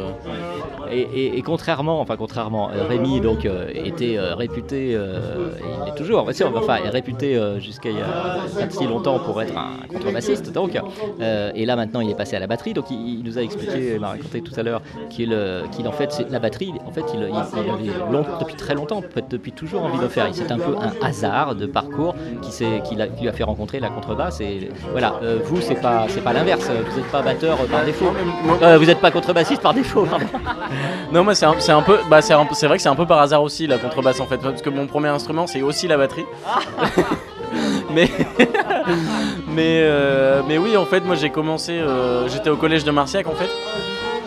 [0.92, 6.76] Et, contrairement, enfin contrairement, euh, Rémi donc euh, était euh, réputé, il est toujours, enfin
[6.78, 10.80] est réputé jusqu'à il y a si longtemps pour être un contrebassiste donc,
[11.20, 14.00] et là maintenant il est passé à la batterie, donc il, nous a expliqué, il
[14.00, 18.56] m'a raconté tout à l'heure qu'il en fait la batterie, en fait il, avait depuis
[18.56, 20.28] très longtemps, peut-être depuis toujours envie de faire.
[20.32, 22.52] C'est un peu un hasard de parcours qui,
[22.84, 25.20] qui, lui a fait rencontrer la contrebasse et voilà.
[25.46, 28.12] vous c'est pas c'est pas l'inverse, vous n'êtes pas batteur par défaut,
[28.84, 30.06] vous n'êtes pas contrebassiste par défaut.
[31.14, 33.66] non, moi c'est un, peu, bah, c'est vrai que c'est un peu par hasard aussi
[33.66, 36.26] la contrebasse en fait, parce que mon premier instrument c'est aussi la batterie.
[37.92, 38.10] mais
[39.48, 43.28] mais euh, mais oui, en fait, moi j'ai commencé, euh, j'étais au collège de Marciac
[43.28, 43.50] en fait.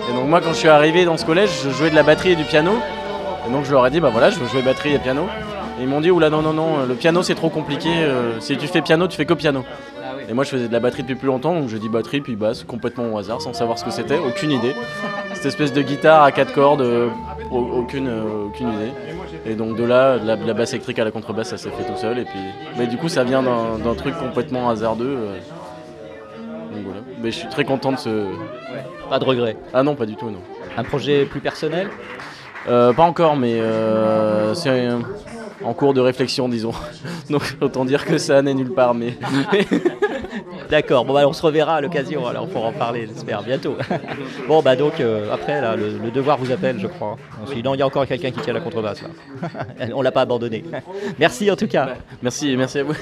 [0.08, 2.32] Et donc moi quand je suis arrivé dans ce collège, je jouais de la batterie
[2.32, 2.72] et du piano.
[3.46, 5.26] Et donc je leur ai dit bah voilà, je veux jouer batterie et piano.
[5.78, 7.90] Et ils m'ont dit oula non non non, le piano c'est trop compliqué.
[7.90, 9.64] Euh, si tu fais piano, tu fais que piano.
[10.28, 12.34] Et moi je faisais de la batterie depuis plus longtemps, donc je dis batterie puis
[12.34, 14.74] basse complètement au hasard, sans savoir ce que c'était, aucune idée.
[15.34, 17.08] Cette espèce de guitare à quatre cordes, euh,
[17.52, 18.90] aucune, euh, aucune idée.
[19.44, 21.96] Et donc de là, de la, basse électrique à la contrebasse, ça s'est fait tout
[21.96, 22.18] seul.
[22.18, 22.40] Et puis,
[22.76, 25.16] mais du coup, ça vient d'un truc complètement hasardeux.
[25.16, 25.38] Euh.
[26.74, 27.00] donc voilà.
[27.22, 28.26] Mais je suis très content de ce.
[29.08, 29.56] Pas de regret.
[29.72, 30.40] Ah non, pas du tout, non.
[30.76, 31.88] Un projet plus personnel?
[32.66, 33.60] Pas encore, mais
[34.54, 34.88] c'est
[35.64, 36.72] en cours de réflexion, disons.
[37.30, 39.16] donc autant dire que ça n'est nulle part, mais.
[40.70, 43.76] D'accord, bon bah on se reverra à l'occasion, alors pour en parler, j'espère, bientôt.
[44.48, 47.16] bon bah donc euh, après là, le, devoir vous appelle, je crois.
[47.42, 49.08] Ensuite, non, il y a encore quelqu'un qui tient la contrebasse là.
[49.94, 50.64] on l'a pas abandonné.
[51.18, 51.94] merci en tout cas.
[52.22, 52.94] Merci, merci à vous.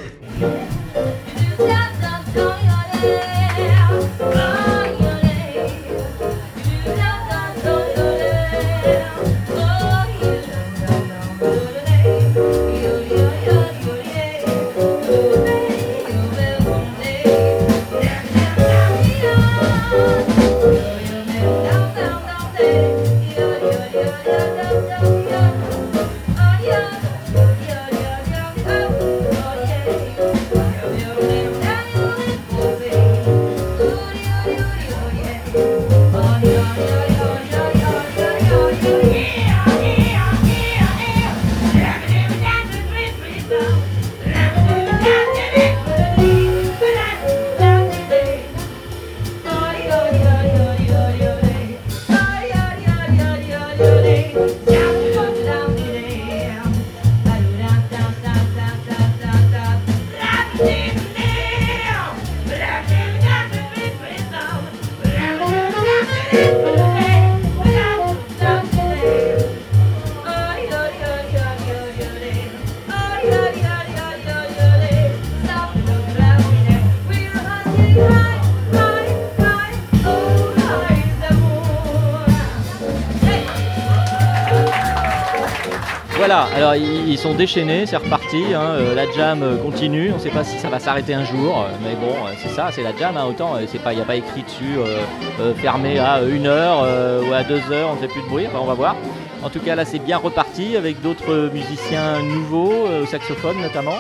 [87.15, 90.43] Ils, sont déchaînés, c'est reparti, hein, euh, la jam euh, continue, on ne sait pas
[90.43, 93.25] si ça va s'arrêter un jour, euh, mais bon, c'est ça, c'est la jam, hein,
[93.29, 96.87] autant, il n'y a pas écrit dessus euh, fermé à une heure
[97.27, 98.97] ou à deux heures, on ne fait plus de bruit, enfin, on va voir.
[99.43, 103.99] En tout cas là c'est bien reparti avec d'autres musiciens nouveaux, au saxophone notamment.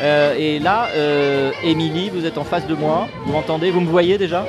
[0.00, 0.88] Et là,
[1.62, 4.46] Émilie, vous êtes en face de moi, vous m'entendez, vous me voyez déjà?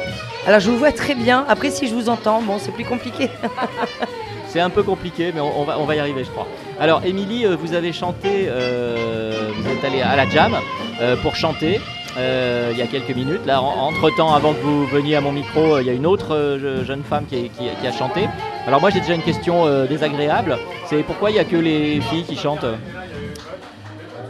[0.47, 1.45] Alors je vous vois très bien.
[1.49, 3.29] Après, si je vous entends, bon, c'est plus compliqué.
[4.47, 6.47] C'est un peu compliqué, mais on va, on va y arriver, je crois.
[6.79, 10.55] Alors, Émilie, euh, vous avez chanté, euh, vous êtes allée à la jam
[11.01, 11.81] euh, pour chanter
[12.17, 13.45] euh, il y a quelques minutes.
[13.45, 16.05] Là, en- entre-temps, avant que vous veniez à mon micro, euh, il y a une
[16.05, 18.29] autre euh, je- jeune femme qui, est- qui- qui a chanté.
[18.65, 20.57] Alors, moi, j'ai déjà une question désagréable.
[20.85, 22.65] C'est pourquoi il n'y a que les filles qui chantent?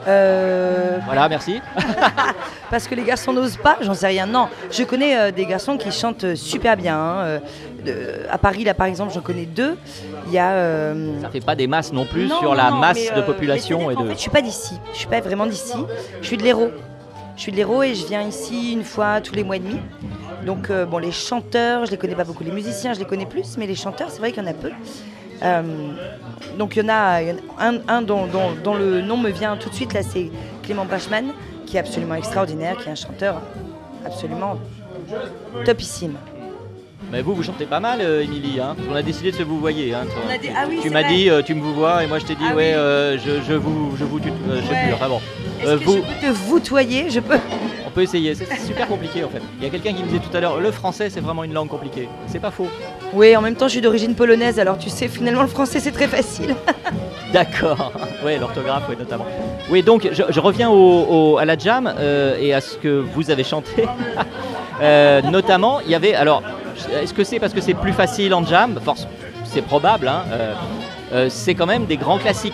[0.08, 1.62] Euh, Voilà, merci.
[2.70, 4.26] parce que les garçons n'osent pas, j'en sais rien.
[4.26, 6.98] Non, je connais euh, des garçons qui chantent euh, super bien.
[6.98, 7.40] hein,
[7.88, 9.78] euh, à Paris, là, par exemple, j'en connais deux.
[10.28, 10.52] Il y a.
[10.52, 13.16] euh, Ça fait pas des masses non plus non, sur non, la non, masse mais,
[13.22, 14.04] de population et de.
[14.10, 14.76] fait, je suis pas d'ici.
[14.94, 15.74] Je suis pas vraiment d'ici.
[16.22, 16.72] Je suis de l'Hérault.
[17.38, 19.78] Je suis de l'Hérault et je viens ici une fois tous les mois et demi.
[20.46, 22.44] Donc, bon, les chanteurs, je les connais pas beaucoup.
[22.44, 24.54] Les musiciens, je les connais plus, mais les chanteurs, c'est vrai qu'il y en a
[24.54, 24.72] peu.
[25.42, 25.62] Euh,
[26.58, 27.20] donc, il y en a,
[27.60, 30.30] un, un dont, dont- dont le nom me vient tout de suite, là, c'est
[30.64, 31.28] Clément Brachman,
[31.70, 33.42] qui est absolument extraordinaire, qui est un chanteur
[34.04, 34.58] absolument
[35.66, 36.16] topissime.
[37.12, 38.60] Mais vous, vous chantez pas mal, euh, Émilie.
[38.60, 39.94] hein on a décidé de se vous voyer.
[39.94, 40.38] Hein, toi.
[40.42, 42.36] Dit- ah oui, tu m'as dit, euh, tu me vous vois, et moi je t'ai
[42.36, 42.74] dit, Ah ouais, oui.
[42.74, 44.94] euh, je, je vous, je vous, euh, je sais plus.
[44.94, 45.22] Enfin bon,
[45.62, 47.38] Est-ce que vous, je peux te voutoyer Je peux?
[47.88, 48.34] on peut essayer.
[48.36, 49.42] C'est super compliqué en fait.
[49.60, 51.54] Il y a quelqu'un qui me disait tout à l'heure, le français c'est vraiment une
[51.54, 52.08] langue compliquée.
[52.28, 52.68] C'est pas faux.
[53.14, 55.92] Oui, en même temps, je suis d'origine polonaise, alors tu sais, finalement, le français, c'est
[55.92, 56.56] très facile.
[57.34, 57.92] D'accord.
[58.24, 59.26] ouais, l'orthographe, ouais, notamment.
[59.70, 62.90] Oui, donc je, je reviens au- au- à la jam euh, et à ce que
[63.14, 63.86] vous avez chanté.
[64.82, 66.14] Euh, notamment, il y avait.
[66.16, 66.42] Alors,
[67.02, 68.80] est-ce que c'est parce que c'est plus facile en jam?
[68.82, 69.08] Force,
[69.44, 70.08] c'est probable.
[70.08, 70.24] hein,
[71.12, 72.54] euh, c'est quand même des grands classiques.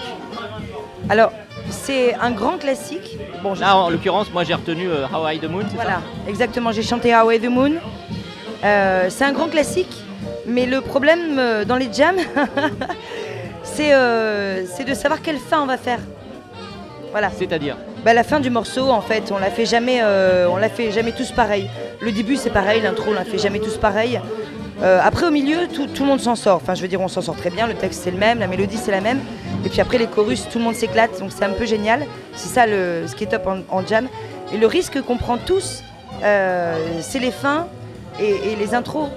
[1.07, 1.31] Alors,
[1.69, 3.19] c'est un grand classique.
[3.43, 5.65] Bon, Là, en l'occurrence, moi j'ai retenu How High the Moon.
[5.75, 7.73] voilà, exactement, j'ai chanté Away the Moon.
[8.63, 9.95] C'est un grand classique,
[10.47, 12.17] mais le problème euh, dans les jams,
[13.63, 15.99] c'est euh, c'est de savoir quelle fin on va faire.
[17.12, 17.31] Voilà.
[17.38, 20.67] C'est-à-dire Bah, la fin du morceau, en fait, on la fait jamais, euh, on la
[20.69, 21.69] fait jamais tous pareil.
[22.01, 24.19] Le début, c'est pareil, l'intro, on la fait jamais tous pareil.
[24.84, 26.58] Euh, après, au milieu, tout, tout le monde s'en sort.
[26.62, 27.67] Enfin, je veux dire, on s'en sort très bien.
[27.67, 29.21] Le texte, c'est le même, la mélodie, c'est la même.
[29.65, 31.17] Et puis après, les chorus, tout le monde s'éclate.
[31.19, 32.05] Donc, c'est un peu génial.
[32.34, 34.10] C'est ça le, ce qui est top en, en jam.
[34.53, 35.81] Et le risque qu'on prend tous,
[36.21, 37.67] euh, c'est les fins
[38.19, 39.08] et, et les intros.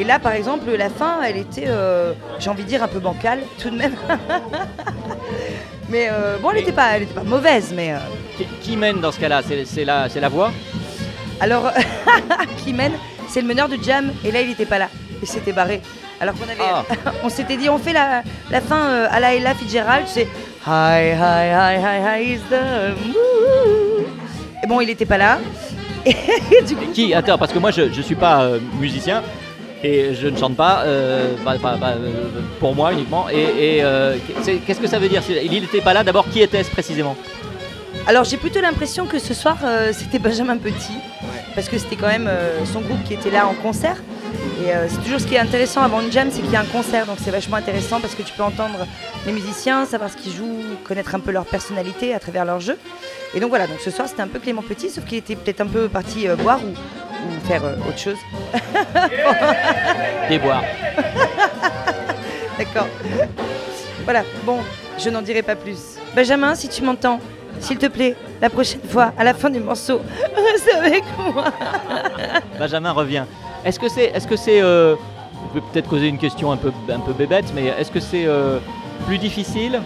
[0.00, 3.00] Et là, par exemple, la fin, elle était, euh, j'ai envie de dire, un peu
[3.00, 3.94] bancale, tout de même.
[5.90, 7.92] mais euh, bon, elle n'était pas, elle était pas mauvaise, mais.
[7.92, 7.98] euh,
[8.38, 9.42] qui, qui mène dans ce cas-là?
[9.66, 10.52] C'est la, c'est la voix?
[11.38, 11.70] Alors,
[12.64, 12.92] qui mène,
[13.28, 14.88] c'est le meneur de jam, et là il était pas là,
[15.20, 15.82] il s'était barré.
[16.18, 16.84] Alors qu'on avait, Ah.
[17.24, 20.28] on s'était dit, on fait la, la fin à la Ella Fitzgerald, c'est
[20.66, 24.04] Hi, hi, hi, hi, hi is the moon.
[24.62, 25.38] Et bon, il était pas là.
[26.06, 27.12] Et du coup, Qui?
[27.14, 28.46] Attends, parce que moi je ne suis pas
[28.78, 29.22] musicien
[29.82, 32.10] et je ne chante pas, euh, pas- pas- pas, euh,
[32.58, 33.28] pour moi uniquement.
[33.30, 34.16] Et, et, euh,
[34.66, 37.16] qu'est-ce que ça veut dire Il n'était pas là, d'abord qui était-ce précisément?
[38.06, 40.96] Alors j'ai plutôt l'impression que ce soir euh, c'était Benjamin Petit,
[41.54, 42.30] parce que c'était quand même
[42.72, 43.96] son groupe qui était là en concert.
[44.62, 46.64] Et c'est toujours ce qui est intéressant avant une jam, c'est qu'il y a un
[46.64, 48.86] concert, donc c'est vachement intéressant parce que tu peux entendre
[49.26, 52.76] les musiciens, savoir ce qu'ils jouent, connaître un peu leur personnalité à travers leur jeu.
[53.34, 55.62] Et donc voilà, donc ce soir c'était un peu Clément Petit, sauf qu'il était peut-être
[55.62, 56.72] un peu parti boire ou,
[57.26, 58.18] ou faire euh, autre chose.
[60.28, 60.62] Déboire.
[62.58, 62.86] D'accord.
[64.04, 64.58] Voilà, bon,
[64.98, 65.96] je n'en dirai pas plus.
[66.14, 67.20] Benjamin, si tu m'entends,
[67.60, 70.00] s'il te plaît, la prochaine fois, à la fin du morceau,
[70.52, 71.44] reste avec moi.
[72.58, 73.24] Benjamin revient.
[73.64, 74.96] Est-ce que c'est, est-ce que c'est, euh,
[75.50, 78.26] je vais peut-être causer une question un peu, un peu bébête, mais est-ce que c'est
[78.26, 78.58] euh,
[79.06, 79.80] plus difficile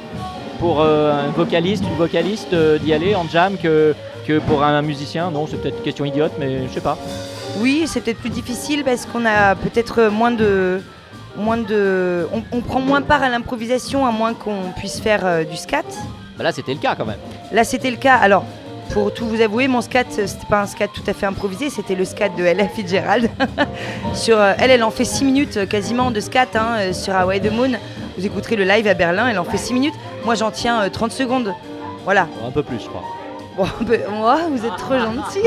[0.60, 3.94] pour euh, un vocaliste, une vocaliste euh, d'y aller en jam que,
[4.26, 6.98] que pour un musicien Non, c'est peut-être une question idiote, mais je sais pas.
[7.58, 10.80] Oui, c'est peut-être plus difficile parce qu'on a peut-être moins de.
[11.36, 15.42] Moins de on, on prend moins part à l'improvisation à moins qu'on puisse faire euh,
[15.42, 15.82] du scat.
[16.38, 17.18] Bah là, c'était le cas quand même.
[17.52, 18.14] Là, c'était le cas.
[18.14, 18.44] Alors,
[18.90, 21.70] pour tout vous avouer, mon scat, euh, c'était pas un scat tout à fait improvisé,
[21.70, 23.30] c'était le scat de Ella Fitzgerald.
[24.14, 27.52] sur, euh, elle, elle en fait 6 minutes quasiment de scat hein, sur Hawaii the
[27.52, 27.72] Moon.
[28.16, 29.94] Vous écouterez le live à Berlin, elle en fait 6 minutes.
[30.24, 31.52] Moi, j'en tiens euh, 30 secondes.
[32.04, 32.28] Voilà.
[32.46, 33.02] Un peu plus, je crois.
[33.56, 35.42] Bon, ben, moi, vous êtes trop gentil.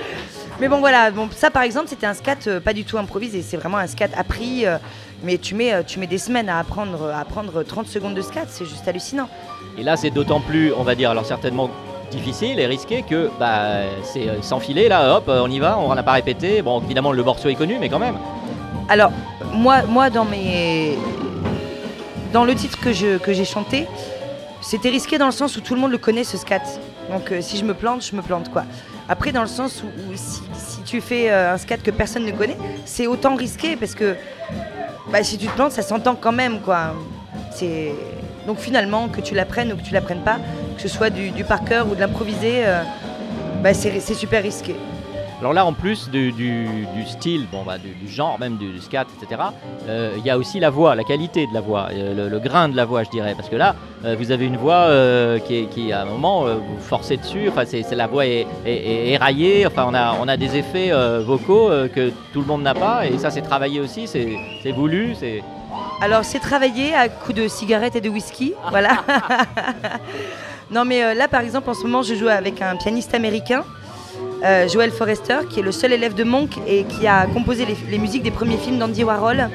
[0.60, 1.10] mais bon, voilà.
[1.10, 3.42] Bon, ça, par exemple, c'était un scat euh, pas du tout improvisé.
[3.42, 4.66] C'est vraiment un scat appris.
[4.66, 4.78] euh,
[5.24, 8.22] mais tu mets, euh, tu mets des semaines à apprendre, à apprendre 30 secondes de
[8.22, 8.46] scat.
[8.48, 9.28] C'est juste hallucinant.
[9.78, 11.70] Et là, c'est d'autant plus, on va dire, alors certainement
[12.10, 16.02] difficile et risqué que bah, c'est euh, s'enfiler là, hop, on y va, on n'a
[16.02, 16.62] pas répété.
[16.62, 18.16] Bon, évidemment, le morceau est connu, mais quand même.
[18.88, 19.10] Alors,
[19.52, 20.98] moi, moi dans mes.
[22.32, 22.92] Dans le titre que
[23.32, 23.86] j'ai chanté,
[24.60, 26.62] c'était risqué dans le sens où tout le monde le connaît ce scat.
[27.10, 28.64] Donc euh, si je me plante, je me plante quoi.
[29.08, 30.42] Après dans le sens où, si,
[30.84, 34.16] tu fais euh, un scat que personne ne connaît, c'est autant risqué parce que
[35.10, 36.94] bah, si tu te plantes, ça s'entend quand même quoi.
[38.46, 40.38] Donc finalement que tu l'apprennes ou que tu l'apprennes pas,
[40.76, 42.82] que ce soit du, par cœur ou de l'improviser, euh,
[43.62, 44.74] bah, c'est super risqué.
[45.44, 48.80] Alors là, en plus du, du- du style, bon, bah, du, du genre même du,
[48.80, 49.42] scat, etc.,
[49.90, 52.38] euh, il y a aussi la voix, la qualité de la voix, euh, le, le
[52.38, 53.34] grain de la voix, je dirais.
[53.36, 53.74] Parce que là,
[54.06, 57.50] euh, vous avez une voix euh, qui, est- qui, à un moment, vous forcez dessus,
[57.50, 60.90] enfin, c'est, la voix est, est- est éraillée, enfin, on a, on a des effets
[61.20, 65.14] vocaux que tout le monde n'a pas, et ça, c'est travaillé aussi, c'est, c'est voulu,
[65.14, 65.42] c'est...
[66.00, 69.04] Alors c'est travaillé à coups de cigarettes et de whisky, voilà.
[70.70, 73.62] non mais là par exemple en ce moment je joue avec un pianiste américain,
[74.44, 77.76] euh, Joel Forrester, qui est le seul élève de Monk et qui a composé les,
[77.90, 79.48] les musiques des premiers films d'Andy Warhol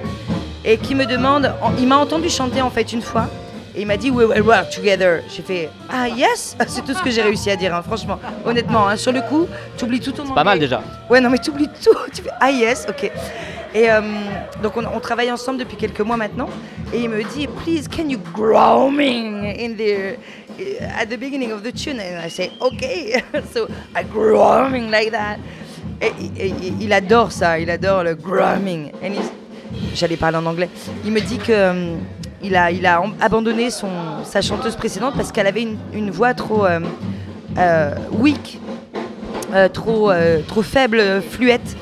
[0.65, 3.27] et qui me demande, en- il m'a entendu chanter en fait une fois
[3.75, 5.21] et il m'a dit We will work together.
[5.29, 8.87] J'ai fait Ah yes, c'est tout ce que j'ai réussi à dire, hein, franchement, honnêtement,
[8.87, 10.81] hein, sur le coup, tu oublies tout ton Pas mal déjà.
[11.09, 11.91] Ouais, non, mais tu oublies tout.
[12.13, 13.11] Tu fais Ah yes, ok.
[13.73, 14.01] Et euh,
[14.63, 16.49] donc, on, travaille ensemble depuis quelques mois maintenant.
[16.93, 20.17] Et il me dit Please, can you grooming in the.
[20.99, 21.99] at the beginning of the tune?
[21.99, 23.21] And I say Okay.
[23.53, 25.37] so, I grooming like that.
[26.01, 26.11] Et,
[26.79, 29.31] il adore ça, il adore le he's-
[29.93, 30.69] J'allais parler en anglais.
[31.05, 31.51] Il me dit que.
[31.51, 31.95] euh,
[32.41, 33.89] il a, il a abandonné son,
[34.23, 36.79] sa chanteuse précédente parce qu'elle avait une, voix trop euh,
[37.57, 38.59] euh, weak,
[39.73, 40.11] trop,
[40.47, 41.75] trop faible, fluette.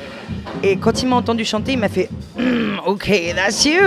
[0.63, 2.09] Et quand il m'a entendu chanter, il m'a fait
[2.85, 3.81] Ok, that's you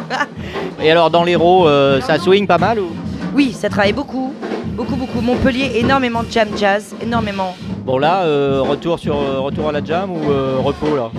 [0.82, 2.88] Et alors, dans l'héros, euh, ça swing pas mal ou...
[3.34, 4.32] Oui, ça travaille beaucoup,
[4.76, 5.20] beaucoup, beaucoup.
[5.20, 7.56] Montpellier, énormément de jam jazz, énormément.
[7.84, 11.10] Bon là, euh, retour, sur, euh, retour à la jam ou euh, repos là?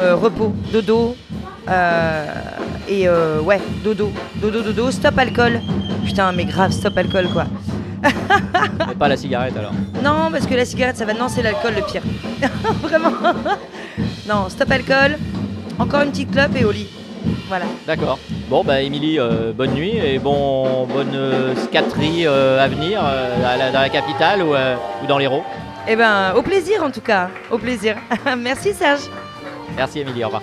[0.00, 1.16] Euh, repos, dodo.
[2.88, 5.60] et euh, ouais, dodo, dodo, dodo, stop alcool.
[6.04, 7.44] Putain, mais grave, stop alcool quoi.
[8.88, 9.72] Mais pas la cigarette alors.
[10.02, 11.14] Non, parce que la cigarette, ça va.
[11.14, 12.02] Non, c'est l'alcool le pire.
[12.82, 13.10] Vraiment.
[14.28, 15.18] Non, stop alcool.
[15.78, 16.88] Encore une petite clope et au lit.
[17.48, 17.64] Voilà.
[17.86, 18.18] D'accord.
[18.48, 23.36] Bon, bah, Émilie, euh, bonne nuit et bon, bonne euh, scaterie euh, à venir euh,
[23.46, 25.44] à la- dans la capitale ou, ou dans l'Hérault.
[25.86, 27.30] Eh ben, au plaisir en tout cas.
[27.50, 27.96] Au plaisir.
[28.38, 29.02] Merci Serge.
[29.76, 30.24] Merci, Émilie.
[30.24, 30.42] Au revoir.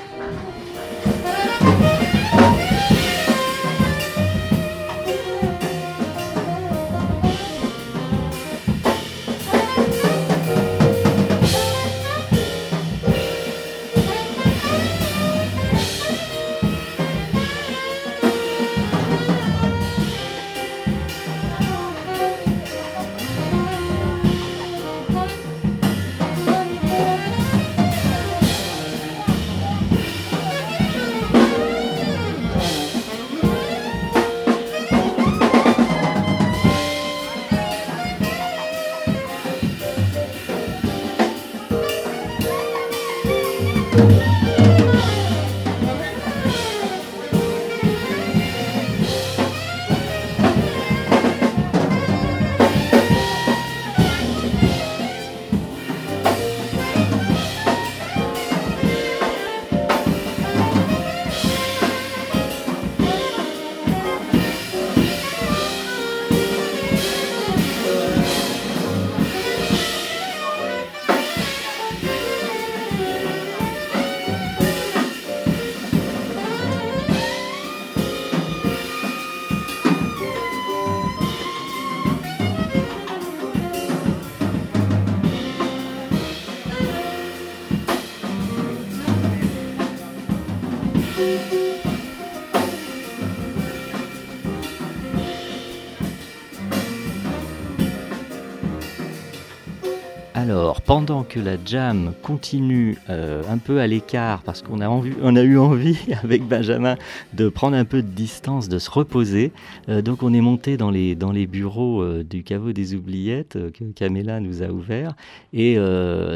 [100.85, 105.97] Pendant que la jam continue euh, un peu à l'écart, parce qu'on a, eu envie
[106.23, 106.95] avec Benjamin
[107.33, 109.51] de prendre un peu de distance, de se reposer,
[109.89, 111.15] euh, donc on est monté dans les,
[111.47, 115.15] bureaux euh, du caveau des oubliettes que Caméla nous a ouvert,
[115.53, 115.77] et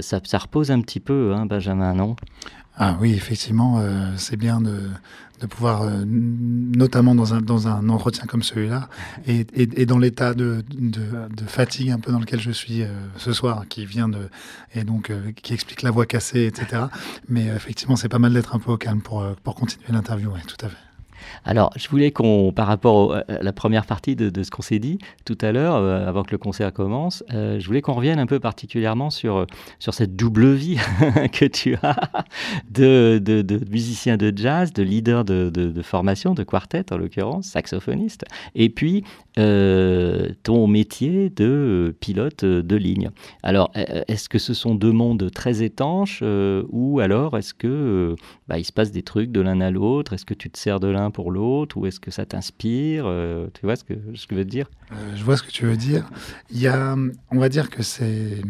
[0.02, 2.16] ça, repose un petit peu, hein, Benjamin, non?
[2.76, 3.84] Ah oui, effectivement,
[4.16, 4.90] c'est bien de,
[5.40, 8.90] de pouvoir, euh, notamment dans un, dans un entretien comme celui-là,
[9.28, 12.84] et, et, et dans l'état de, de, de fatigue un peu dans lequel je suis
[12.84, 12.88] euh,
[13.18, 14.30] ce soir, qui vient de,
[14.76, 16.84] et donc euh, qui explique la voix cassée, etc.
[17.28, 19.88] Mais euh, effectivement, c'est pas mal d'être un peu au calme pour, euh, pour continuer
[19.90, 20.89] l'interview, oui, tout à fait.
[21.46, 25.00] Alors, je voulais qu'on, par rapport à la première partie de, ce qu'on s'est dit
[25.26, 28.26] tout à l'heure, euh, avant que le concert commence, euh, je voulais qu'on revienne un
[28.26, 29.46] peu particulièrement sur, euh,
[29.80, 30.78] sur cette double vie
[31.32, 31.96] que tu as
[32.70, 36.98] de, de, de musicien de jazz, de leader de, de, de formation, de quartet en
[36.98, 39.04] l'occurrence, saxophoniste, et puis
[39.40, 43.10] euh, ton métier de pilote de ligne.
[43.42, 46.24] Alors, est-ce que ce sont deux mondes très étanches
[46.70, 48.16] ou alors est-ce que
[48.48, 50.14] bah, il se passe des trucs de l'un à l'autre?
[50.14, 53.06] Est-ce que tu te sers de l'un pour l'autre ou est-ce que ça t'inspire
[53.54, 54.68] Tu vois ce que, je veux dire?
[55.16, 56.10] Je vois ce que tu veux dire.
[56.52, 56.96] Il y a,
[57.32, 58.42] on va dire que c'est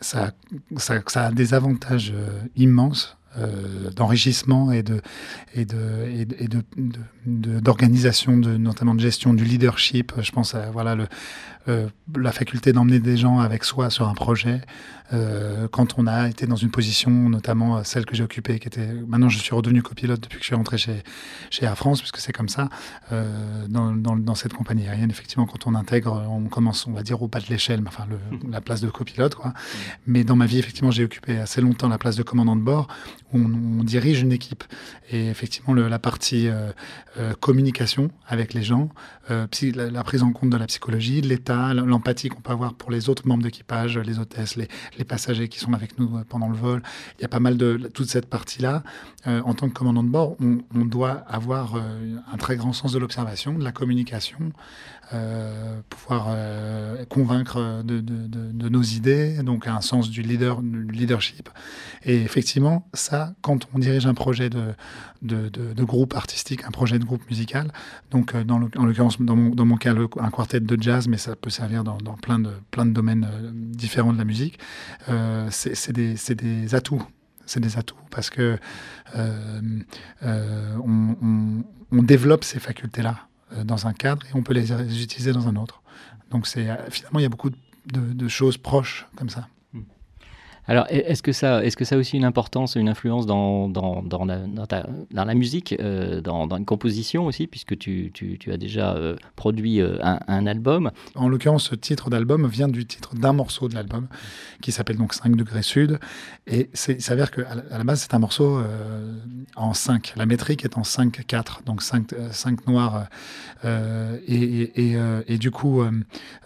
[0.00, 0.30] ça,
[0.76, 2.14] ça, a des avantages
[2.56, 5.00] immenses euh, d'enrichissement et de
[5.54, 5.76] et de
[6.08, 6.62] et de,
[7.60, 10.12] d'organisation de, notamment de gestion du leadership.
[10.20, 11.06] Je pense à voilà le
[11.68, 14.60] euh, la faculté d'emmener des gens avec soi sur un projet.
[15.12, 18.92] Euh, quand on a été dans une position, notamment celle que j'ai occupée, qui était
[19.06, 21.02] maintenant je suis redevenu copilote depuis que je suis rentré chez,
[21.50, 22.68] chez Air France, puisque c'est comme ça,
[23.12, 27.02] euh, dans, dans, dans, cette compagnie aérienne, effectivement, quand on intègre, on commence, on va
[27.02, 28.18] dire, au bas de l'échelle, enfin le,
[28.50, 29.34] la place de copilote.
[29.34, 29.52] Quoi.
[30.06, 32.88] Mais dans ma vie, effectivement, j'ai occupé assez longtemps la place de commandant de bord,
[33.32, 34.64] où on, on dirige une équipe.
[35.10, 36.48] Et effectivement, le, la partie
[37.40, 38.90] communication avec les gens,
[39.28, 42.90] la, la prise en compte de la psychologie, de l'état, l'empathie qu'on peut avoir pour
[42.90, 44.68] les autres membres d'équipage, les hôtesses, les,
[45.04, 46.82] passagers qui sont avec nous euh, pendant le vol.
[47.18, 48.82] Il y a pas mal de toute cette partie-là.
[49.26, 52.92] Euh, en tant que commandant de bord, on, doit avoir euh, un très grand sens
[52.92, 54.52] de l'observation, de la communication,
[55.88, 56.36] pouvoir
[57.08, 61.48] convaincre de, nos idées, donc un sens du, leader, du leadership.
[62.04, 67.22] Et effectivement, ça, quand on dirige un projet de, groupe artistique, un projet de groupe
[67.30, 67.72] musical,
[68.10, 71.84] donc dans en l'occurrence, dans mon, cas, un quartet de jazz, mais ça peut servir
[71.84, 72.50] dans, plein, de,
[72.90, 74.58] domaines euh, différents de la musique,
[75.08, 77.02] euh, c'est des, atouts.
[77.46, 78.58] C'est des atouts parce que
[79.16, 79.60] euh,
[80.84, 83.27] on, développe ces facultés-là
[83.64, 84.72] dans un cadre et on peut les
[85.02, 85.82] utiliser dans un autre.
[86.30, 87.56] Donc c'est finalement il y a beaucoup de,
[88.12, 89.48] de choses proches comme ça.
[90.68, 94.02] Alors, est-ce que ça, est-ce que ça a aussi une importance, une influence dans, dans,
[94.02, 98.94] dans, la, dans la, musique, euh, dans, une composition aussi, puisque tu, tu, as déjà
[98.94, 100.90] euh, produit euh, un, un, album?
[101.14, 104.08] En l'occurrence, ce titre d'album vient du titre d'un morceau de l'album,
[104.60, 105.98] qui s'appelle donc 5 degrés sud.
[106.46, 108.60] Et il s'avère qu'à la base, c'est un morceau
[109.56, 110.12] en 5.
[110.16, 113.06] La métrique est en 5-4, donc 5, 5 noirs.
[113.64, 114.96] Et, et,
[115.26, 115.82] et, du coup,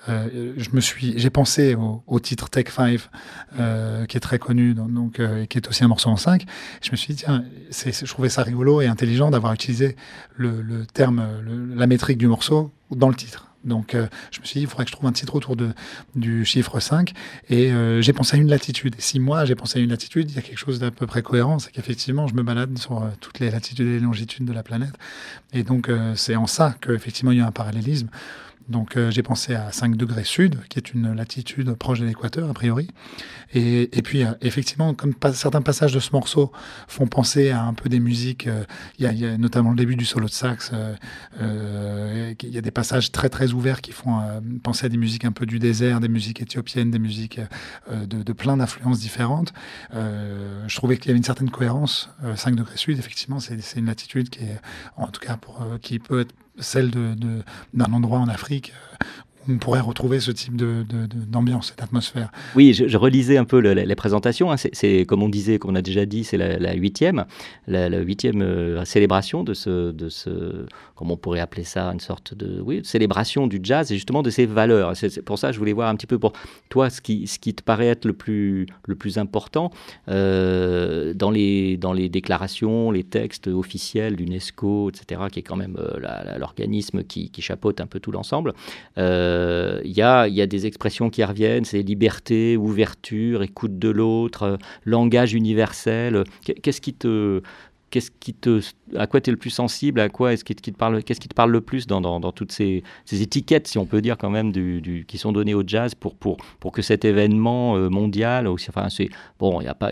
[0.06, 3.00] j'ai pensé au, au, titre Tech 5
[4.12, 6.44] qui est très connu, donc, euh, et qui est aussi un morceau en 5.
[6.82, 9.96] Je me suis dit, tiens, je trouvais ça rigolo et intelligent d'avoir utilisé
[10.36, 11.24] le, terme,
[11.74, 13.48] la métrique du morceau dans le titre.
[13.64, 15.70] Donc, euh, je me suis dit, il faudrait que je trouve un titre autour de,
[16.14, 17.14] du chiffre 5.
[17.48, 18.96] Et euh, j'ai pensé à une latitude.
[18.98, 21.22] Si moi, j'ai pensé à une latitude, il y a quelque chose d'à peu près
[21.22, 21.58] cohérent.
[21.58, 24.92] C'est qu'effectivement, je me balade sur toutes les latitudes et les longitudes de la planète.
[25.54, 28.08] Et donc, c'est en ça qu'effectivement, il y a un parallélisme.
[28.68, 32.48] Donc euh, j'ai pensé à 5 degrés sud, qui est une latitude proche de l'équateur
[32.48, 32.88] a priori.
[33.54, 36.52] Et, puis euh, effectivement, comme certains passages de ce morceau
[36.88, 38.64] font penser à un peu des musiques, euh,
[38.98, 40.72] il y, a notamment le début du solo de sax,
[41.40, 44.20] il y a des passages très très ouverts qui font
[44.62, 47.40] penser à des musiques un peu du désert, des musiques éthiopiennes, des musiques
[47.90, 49.52] de, de, plein d'influences différentes.
[49.92, 52.10] je trouvais qu'il y avait une certaine cohérence.
[52.34, 54.60] 5 degrés sud, effectivement, c'est une latitude qui est,
[54.96, 58.72] en tout cas, pour, qui peut être celle d'un endroit en Afrique
[59.49, 62.30] on pourrait retrouver ce type d'ambiance, cette atmosphère.
[62.55, 64.53] Oui, je, relisais un peu les présentations.
[64.53, 64.57] Hein.
[64.57, 67.24] C'est comme on disait, comme on a déjà dit, c'est la, huitième,
[67.66, 72.34] la, huitième euh, célébration de ce, de ce, comment on pourrait appeler ça, une sorte
[72.34, 74.97] de, oui, célébration du jazz et justement de ses valeurs.
[74.97, 76.32] C'est pour ça je voulais voir un petit peu pour
[76.68, 79.70] toi ce qui, ce qui te paraît être le plus, le plus important
[80.09, 85.76] euh, dans, les, dans les déclarations, les textes officiels d'UNESCO, etc., qui est quand même
[85.78, 88.55] euh, l'organisme qui, chapeaute un peu tout l'ensemble.
[89.85, 94.43] Il y, a, y, a, des expressions qui reviennent, c'est liberté, ouverture, écoute de l'autre,
[94.43, 96.24] euh, langage universel.
[96.62, 97.43] Qu'est-ce qui te
[97.93, 98.61] qu'est-ce qui te,
[98.97, 101.28] à quoi tu es le plus sensible, à quoi est-ce qui, te parle, qu'est-ce qui
[101.28, 104.51] te parle le plus dans, toutes ces, étiquettes, si on peut dire quand même,
[105.07, 108.89] qui sont données au jazz pour, que cet événement euh, mondial, enfin,
[109.39, 109.91] bon, il y a pas,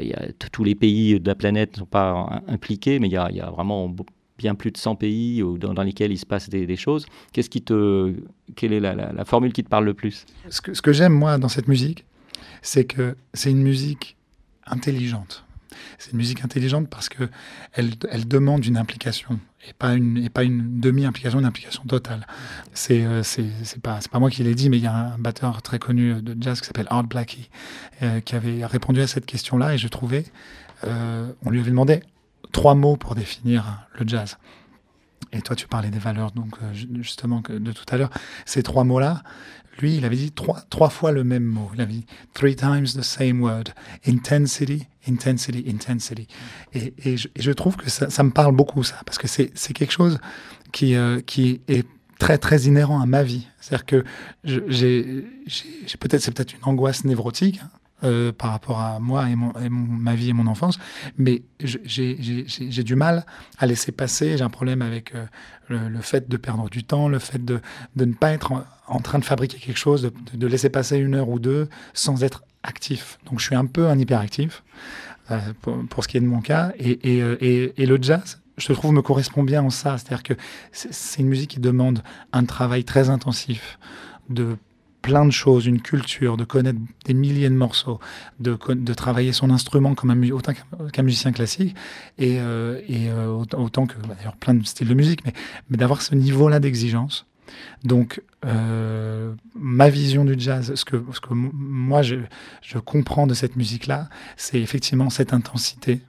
[0.51, 3.41] tous les pays de la planète ne sont pas impliqués, mais il y a, y
[3.41, 3.95] a vraiment
[4.41, 7.07] bien plus de 100 pays dans, lesquels il se passe des, choses.
[7.33, 8.15] Qu'est-ce qui te,
[8.57, 10.25] quelle est la, formule qui te parle le plus?
[10.49, 12.07] Ce que, j'aime moi dans cette musique,
[12.63, 14.17] c'est que c'est une musique
[14.67, 15.45] intelligente.
[15.99, 17.29] C'est une musique intelligente parce que
[17.73, 17.91] elle,
[18.27, 19.39] demande une implication
[19.69, 22.27] et pas une, et pas une demi-implication, une implication totale.
[22.73, 25.61] C'est euh, c'est pas, pas moi qui l'ai dit, mais il y a un batteur
[25.61, 27.51] très connu de jazz qui s'appelle Art Blackie
[28.03, 30.25] euh, qui avait répondu à cette question-là et je trouvais,
[30.85, 32.03] euh, on lui avait demandé
[32.51, 34.39] trois mots pour définir le jazz.
[35.33, 38.11] Et toi, tu parlais des valeurs, donc euh, justement de tout à l'heure.
[38.47, 39.23] Ces trois mots-là,
[39.81, 41.71] lui, il avait dit trois, fois le même mot.
[41.75, 43.65] Il avait dit three times the same word.
[44.07, 46.27] Intensity, intensity, intensity.
[46.75, 50.19] Et, je, trouve que ça, me parle beaucoup, ça, parce que c'est quelque chose
[50.73, 51.87] qui, euh, qui est
[52.19, 53.47] très très inhérent à ma vie.
[53.61, 54.05] C'est-à-dire que
[54.45, 55.25] j'ai
[55.99, 57.61] peut-être c'est peut-être une angoisse névrotique.
[57.63, 57.71] Hein,
[58.03, 60.79] euh, par rapport à moi et, mon, ma vie et mon enfance,
[61.19, 63.27] mais j'ai du mal
[63.59, 64.39] à laisser passer.
[64.39, 65.27] J'ai un problème avec euh,
[65.69, 67.61] le, fait de perdre du temps, le fait de,
[67.97, 68.53] de ne pas être
[68.87, 72.43] en, train de fabriquer quelque chose, de, laisser passer une heure ou deux sans être
[72.63, 73.19] actif.
[73.27, 74.63] Donc je suis un peu un hyperactif
[75.31, 76.73] euh, pour, pour, ce qui est de mon cas.
[76.79, 79.99] Et, et, et, et le jazz, je trouve, me correspond bien en ça.
[79.99, 80.35] C'est-à-dire que
[80.73, 83.79] c'est une musique qui demande un travail très intensif
[84.31, 84.57] de
[85.03, 88.01] plein de choses, une culture, de connaître des milliers de morceaux,
[88.39, 90.53] de, de travailler son instrument comme un, autant
[90.93, 91.75] qu'un musicien classique,
[92.19, 95.33] et, euh, et euh, autant, que bah, d'ailleurs plein de styles de musique, mais,
[95.69, 97.27] mais d'avoir ce niveau-là d'exigence.
[97.83, 102.17] Donc, euh, ma vision du jazz, ce que, ce que moi je,
[102.63, 106.01] je comprends de cette musique-là, c'est effectivement cette intensité.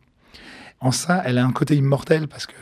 [0.80, 2.56] En ça, elle a un côté immortel parce que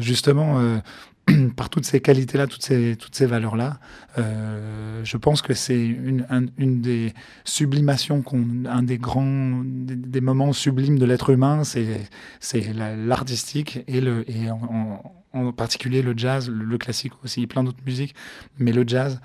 [0.00, 0.80] justement,
[1.56, 3.78] par toutes ces qualités-là, toutes ces, toutes ces valeurs-là,
[4.18, 6.26] euh, je pense que c'est une,
[6.58, 7.12] une, des
[7.44, 8.24] sublimations,
[8.66, 12.72] un des grands, des, moments sublimes de l'être humain, c'est
[13.06, 18.14] l'artistique et, le, et en, particulier le jazz, le, classique aussi, plein d'autres musiques,
[18.58, 19.20] mais le jazz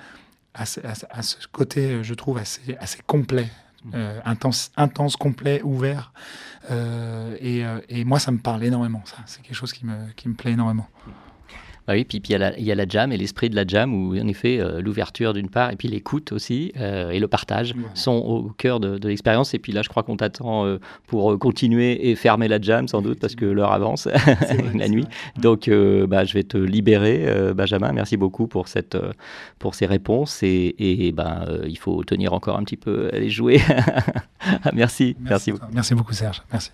[0.54, 3.50] a, ce côté, je trouve, assez, assez complet.
[3.94, 6.14] Euh, intense, intense, complet, ouvert.
[6.72, 9.18] Euh, et, et, moi, ça me parle énormément, ça.
[9.26, 10.88] C'est quelque chose qui me, qui me plaît énormément.
[11.88, 14.28] Bah oui, puis il y, a la jam et l'esprit de la jam où en
[14.28, 18.44] effet euh, l'ouverture d'une part et puis l'écoute aussi euh, et le partage sont au
[18.58, 19.54] cœur de, l'expérience.
[19.54, 23.02] Et puis là, je crois qu'on t'attend euh, pour continuer et fermer la jam sans
[23.02, 24.08] doute parce que l'heure avance
[24.76, 25.06] la nuit.
[25.38, 27.92] Donc bah, je vais te libérer, Benjamin.
[27.92, 28.98] Merci beaucoup pour, cette,
[29.60, 33.60] pour ces réponses et, et bah, il faut tenir encore un petit peu, aller jouer.
[34.74, 35.66] merci, merci, merci beaucoup.
[35.74, 36.44] Merci beaucoup Serge.
[36.52, 36.72] Merci.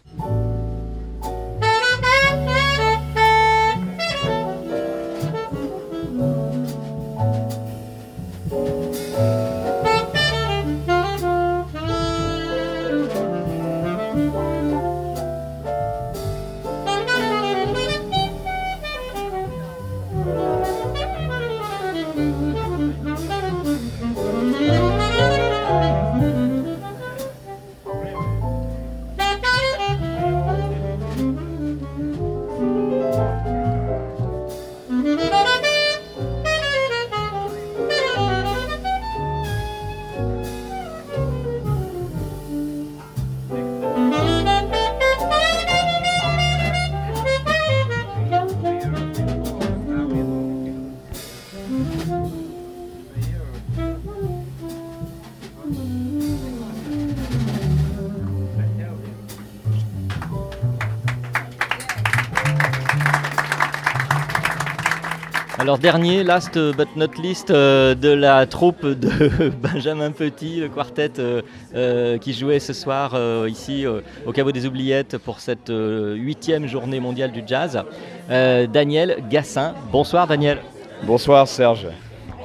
[65.69, 71.11] Alors dernier, last but not least, euh, de la troupe de Benjamin Petit, le quartet
[71.19, 71.43] euh,
[71.75, 73.15] euh, qui jouait ce soir
[73.47, 73.85] ici
[74.25, 77.83] au Caveau des Oubliettes pour cette huitième journée mondiale du jazz.
[78.27, 79.75] Daniel Gassin.
[79.91, 80.57] Bonsoir Daniel.
[81.03, 81.85] Bonsoir Serge.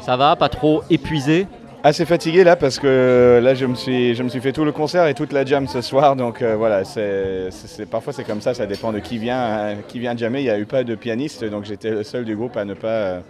[0.02, 1.46] Ça va, pas trop épuisé?
[1.84, 4.72] Assez fatigué là parce que là je me suis je me suis fait tout le
[4.72, 7.50] concert et toute la jam ce soir donc voilà c'est,
[7.90, 10.50] parfois c'est comme ça ça dépend de qui vient hein, qui vient jammer il n'y
[10.50, 13.20] a eu pas de pianiste donc j'étais le seul du groupe à ne pas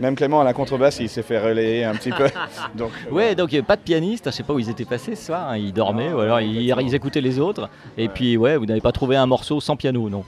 [0.00, 2.26] même Clément à la contrebasse, il s'est fait relayer un petit peu.
[2.74, 4.24] donc, ouais, donc pas de pianiste.
[4.26, 5.50] Je sais pas où ils étaient passés ce soir.
[5.50, 5.58] Hein.
[5.58, 7.68] Ils dormaient ou alors ils, ils, écoutaient les autres.
[7.96, 10.24] Et puis ouais, vous n'avez pas trouvé un morceau sans piano, non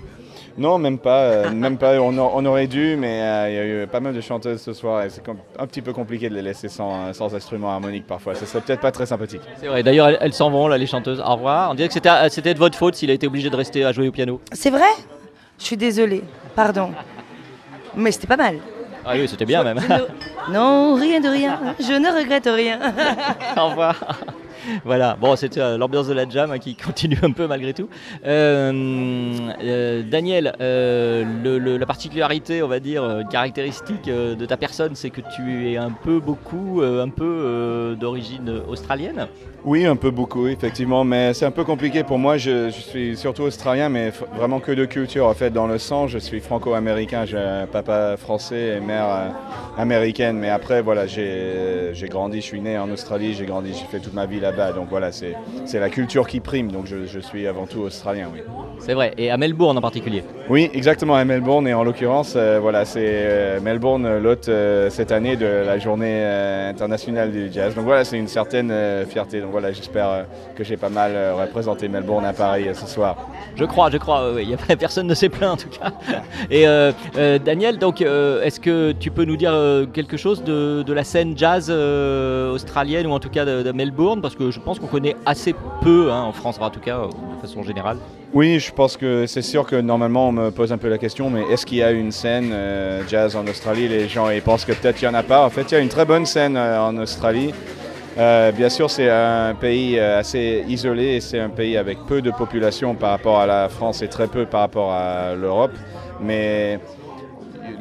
[0.57, 1.23] non, même pas.
[1.23, 2.01] Euh, même pas.
[2.01, 5.03] On, aurait dû, mais euh, il y a eu pas mal de chanteuses ce soir
[5.03, 5.23] et c'est
[5.59, 8.35] un petit peu compliqué de les laisser sans, sans instrument harmonique parfois.
[8.35, 9.43] Ce serait peut-être pas très sympathique.
[9.57, 9.83] C'est vrai.
[9.83, 11.21] D'ailleurs, elles s'en vont, là, les chanteuses.
[11.21, 11.71] Au revoir.
[11.71, 14.09] On dirait que c'était de votre faute s'il a été obligé de rester à jouer
[14.09, 14.41] au piano.
[14.53, 14.91] C'est vrai?
[15.59, 16.23] Je suis désolée.
[16.55, 16.91] Pardon.
[17.97, 18.59] Mais c'était pas mal.
[19.05, 19.81] Ah oui, c'était bien même.
[20.51, 21.59] Non, rien de rien.
[21.79, 22.79] Je ne regrette rien.
[23.57, 23.97] Au revoir.
[24.85, 27.89] voilà, bon, c'était euh, l'ambiance de la jam hein, qui continue un peu malgré tout.
[28.27, 28.73] Euh,
[29.63, 35.77] euh, Daniel, la particularité, on va dire, caractéristique de ta personne, c'est que tu es
[35.77, 39.29] un peu beaucoup, un peu d'origine australienne.
[39.65, 42.37] Oui, un peu beaucoup, effectivement, mais c'est un peu compliqué pour moi.
[42.37, 45.27] Je, suis surtout australien, mais vraiment que de culture.
[45.27, 47.25] En fait, dans le sang, je suis franco-américain.
[47.25, 49.33] J'ai un papa français et mère
[49.79, 50.37] américaine.
[50.37, 54.13] Mais après, voilà, j'ai grandi, je suis né en Australie, j'ai grandi, j'ai fait toute
[54.13, 55.35] ma vie là Donc voilà, c'est
[55.75, 56.71] la culture qui prime.
[56.71, 58.41] Donc je, je suis avant tout australien, oui.
[58.79, 60.23] C'est vrai, et à Melbourne en particulier.
[60.51, 61.67] Oui, exactement, à Melbourne.
[61.67, 66.23] Et en l'occurrence, euh, voilà, c'est euh, Melbourne, l'hôte euh, cette année de la journée
[66.69, 67.75] internationale du jazz.
[67.75, 68.73] Donc voilà, c'est une certaine
[69.09, 69.41] fierté.
[69.41, 73.17] Donc voilà, j'espère que j'ai pas mal représenté Melbourne à Paris ce soir.
[73.57, 74.55] Je crois, je crois, oui.
[74.79, 75.93] Personne ne s'est plaint en tout cas.
[76.51, 76.67] Et
[77.39, 79.55] Daniel, donc, est-ce que tu peux nous dire
[79.93, 84.21] quelque chose de, la scène jazz australienne ou en tout cas de, Melbourne?
[84.21, 87.41] Parce que je pense qu'on connaît assez peu, hein, en France en tout cas, de
[87.41, 87.99] façon générale.
[88.33, 91.31] Oui, je pense que c'est sûr que normalement on me pose un peu la question,
[91.31, 93.87] mais est-ce qu'il y a une scène euh, jazz en Australie?
[93.87, 95.45] Les gens ils pensent que peut-être il n'y en a pas.
[95.45, 97.55] En fait, il y a une très bonne scène euh, en Australie.
[98.19, 102.31] Euh, bien sûr, c'est un pays assez isolé et c'est un pays avec peu de
[102.33, 105.73] population par rapport à la France et très peu par rapport à l'Europe.
[106.21, 106.81] Mais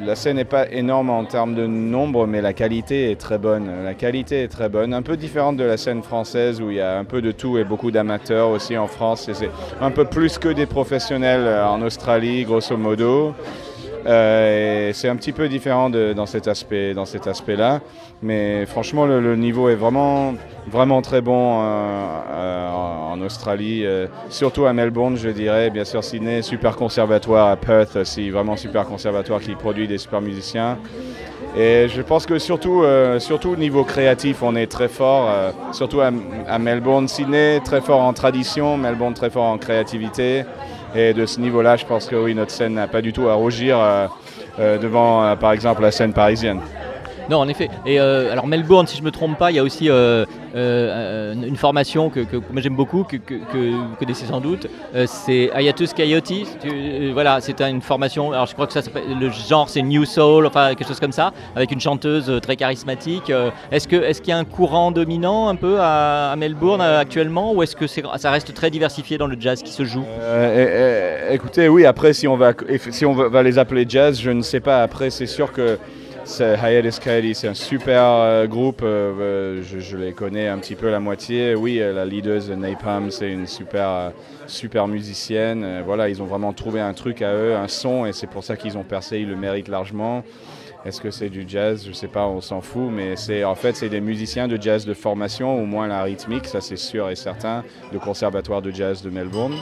[0.00, 3.68] la scène n'est pas énorme en termes de nombre, mais la qualité est très bonne.
[3.84, 6.80] La qualité est très bonne, un peu différente de la scène française où il y
[6.80, 9.30] a un peu de tout et beaucoup d'amateurs aussi en France.
[9.32, 13.34] C'est un peu plus que des professionnels en Australie, grosso modo.
[14.06, 17.80] Euh, c'est un petit peu différent dans cet aspect, dans cet aspect-là,
[18.24, 20.34] mais franchement le, niveau est vraiment,
[20.66, 21.64] vraiment très bon euh,
[22.30, 23.84] euh, en Australie,
[24.28, 25.70] surtout à Melbourne, je dirais.
[25.70, 30.20] Bien sûr, Sydney, super conservatoire, à Perth aussi, vraiment super conservatoire qui produit des super
[30.20, 30.78] musiciens.
[31.56, 32.82] Et je pense que surtout,
[33.18, 35.30] surtout au niveau créatif, on est très fort,
[35.72, 36.10] surtout à,
[36.48, 40.44] à Melbourne, Sydney très fort en tradition, Melbourne très fort en créativité.
[40.94, 43.34] Et de ce niveau-là, je pense que oui, notre scène n'a pas du tout à
[43.34, 44.06] rougir euh,
[44.60, 46.60] euh, devant, euh, par exemple, la scène parisienne.
[47.30, 47.68] Non, en effet.
[47.86, 49.88] Et alors Melbourne, si je ne me trompe pas, il y a aussi
[50.54, 52.20] euh, une formation que,
[52.56, 54.68] j'aime beaucoup, que, vous connaissez sans doute.
[54.94, 56.30] Euh, c'est Ayatus Coyote.
[56.64, 58.32] Euh, voilà, c'est une formation.
[58.32, 58.80] Alors je crois que ça
[59.20, 63.32] le genre c'est New Soul, enfin quelque chose comme ça, avec une chanteuse très charismatique.
[63.72, 67.62] est-ce que est-ce qu'il y a un courant dominant un peu à, Melbourne actuellement, ou
[67.62, 70.04] est-ce que ça reste très diversifié dans le jazz qui se joue?
[71.30, 71.84] Écoutez, oui.
[71.84, 72.52] Après, si on va
[72.90, 74.82] si on va les appeler jazz, je ne sais pas.
[74.82, 75.78] Après, c'est sûr que
[76.26, 78.80] Hiatus Coyote, c'est un super euh, groupe.
[78.82, 81.54] Euh, euh, je, les connais un petit peu la moitié.
[81.54, 84.12] Oui, la leaduse Napalm, c'est une super,
[84.46, 85.82] super musicienne.
[85.84, 88.56] voilà, ils ont vraiment trouvé un truc à eux, un son, et c'est pour ça
[88.56, 89.18] qu'ils ont percé.
[89.18, 90.24] Ils le méritent largement.
[90.86, 91.84] Est-ce que c'est du jazz?
[91.86, 93.14] Je sais pas, on s'en fout, mais
[93.44, 96.76] en fait c'est des musiciens de jazz de formation, au moins la rythmique, ça c'est
[96.76, 99.54] sûr et certain, de conservatoire de jazz de Melbourne.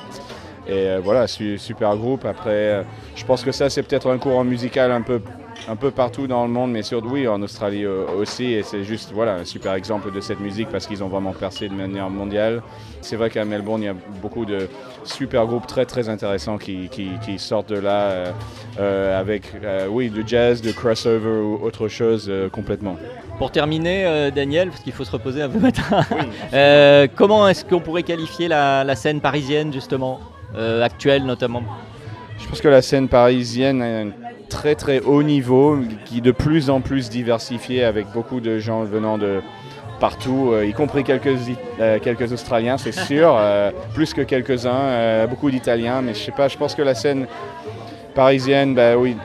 [0.68, 2.24] Et voilà, super groupe.
[2.24, 2.84] Après,
[3.16, 5.20] je pense que ça c'est peut-être un courant musical un peu
[5.68, 8.52] un peu partout dans le monde, mais surtout oui, en Australie euh, aussi.
[8.52, 11.68] Et c'est juste voilà, un super exemple de cette musique parce qu'ils ont vraiment percé
[11.68, 12.62] de manière mondiale.
[13.00, 14.68] C'est vrai qu'à Melbourne, il y a beaucoup de
[15.04, 18.32] super groupes très très intéressants qui, qui, sortent de là euh,
[18.78, 19.52] euh, avec
[19.88, 22.96] oui, du jazz, du crossover ou autre chose complètement.
[23.38, 26.04] Pour terminer, Daniel, parce qu'il faut se reposer un peu matin,
[27.16, 30.20] comment est-ce qu'on pourrait qualifier la, la scène parisienne justement,
[30.54, 31.62] actuelle notamment?
[32.52, 34.10] Pense que la scène parisienne a un
[34.50, 38.84] très très haut niveau qui est de plus en plus diversifié avec beaucoup de gens
[38.84, 39.40] venant de
[39.98, 41.34] partout, euh, y compris quelques,
[41.80, 46.48] euh, quelques Australiens, c'est sûr, euh, plus que quelques-uns, beaucoup d'Italiens, mais je sais pas,
[46.48, 47.26] je pense que la scène
[48.14, 49.16] parisienne, bah, oui,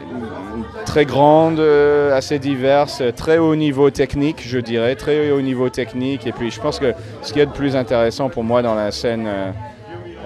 [0.86, 6.32] très grande, assez diverse, très haut niveau technique, je dirais, très haut niveau technique, et
[6.32, 9.28] puis je pense que ce qui est de plus intéressant pour moi dans la scène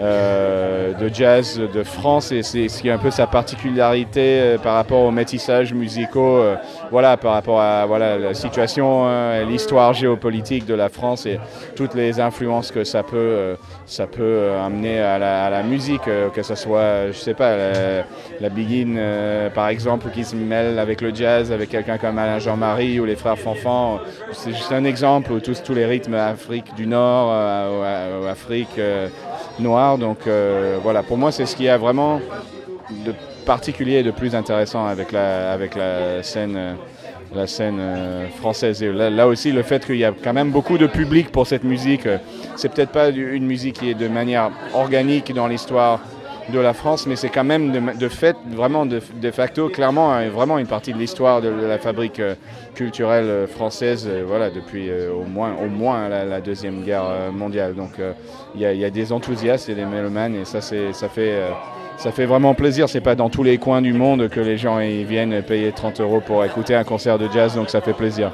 [0.02, 4.58] euh, de jazz de France et c'est ce qui est un peu sa particularité euh,
[4.58, 6.56] par rapport aux métissages musicaux, euh,
[6.90, 9.06] voilà, par rapport à voilà, la situation,
[9.48, 11.40] l'histoire géopolitique de la France et
[11.76, 16.02] toutes les influences que ça peut, ça peut amener à la, musique,
[16.34, 18.04] que ce soit, je sais pas, la,
[18.40, 23.06] la par exemple qui se mêle avec le jazz, avec quelqu'un comme Alain Jean-Marie ou
[23.06, 24.00] les frères Fanfan,
[24.32, 28.80] c'est juste un exemple, tous, tous les rythmes Afrique du Nord, ou Afrique
[29.62, 29.98] noir.
[29.98, 32.20] Donc euh, voilà, pour moi, c'est ce qui a vraiment
[33.06, 33.14] de
[33.46, 36.74] particulier et de plus intéressant avec la, avec la scène, euh,
[37.34, 38.84] la scène euh, française.
[38.84, 41.64] Et là, aussi, le fait qu'il y a quand même beaucoup de public pour cette
[41.64, 42.08] musique,
[42.56, 46.00] c'est peut-être pas une musique qui est de manière organique dans l'histoire
[46.50, 49.00] de la France, mais c'est quand même de, fait, vraiment de,
[49.32, 52.36] facto, clairement, hein, vraiment une partie de l'histoire de, la fabrique euh,
[52.76, 57.76] culturelle euh, française, euh, voilà, depuis au moins, au moins la, Deuxième Guerre mondiale.
[57.76, 57.92] Donc
[58.56, 61.40] il y, a des enthousiastes et des mélomanes, et ça, ça, fait,
[61.98, 62.90] ça fait vraiment plaisir.
[62.90, 66.22] C'est pas dans tous les coins du monde que les gens viennent payer 30 euros
[66.26, 68.32] pour écouter un concert de jazz, donc ça fait plaisir.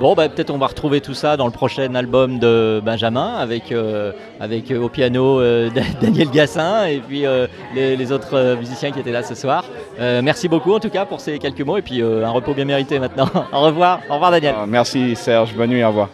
[0.00, 3.70] Bon, bah, peut-être on va retrouver tout ça dans le prochain album de Benjamin avec,
[3.70, 5.70] euh, avec euh, au piano euh,
[6.00, 7.24] Daniel Gassin et puis
[7.74, 9.64] les, autres musiciens qui étaient là ce soir.
[9.98, 12.98] merci beaucoup en tout cas pour ces quelques mots et puis un repos bien mérité
[12.98, 13.28] maintenant.
[13.52, 14.54] au revoir, au revoir Daniel.
[14.66, 16.08] merci Serge, bonne nuit, au revoir.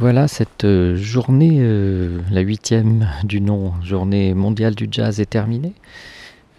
[0.00, 5.74] Voilà, cette journée, euh, la huitième du nom, journée mondiale du jazz est terminée.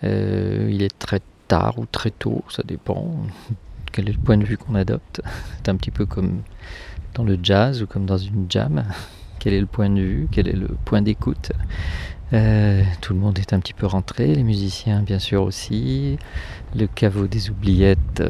[0.04, 3.12] Euh, il est très tard ou très tôt, ça dépend
[3.92, 5.22] quel est le point de vue qu'on adopte.
[5.58, 6.42] C'est un petit peu comme
[7.14, 8.84] dans le jazz ou comme dans une jam.
[9.40, 11.52] Quel est le point de vue, quel est le point d'écoute
[12.30, 16.20] Tout le monde est un petit peu rentré, les musiciens bien sûr aussi.
[16.76, 18.22] Le caveau des oubliettes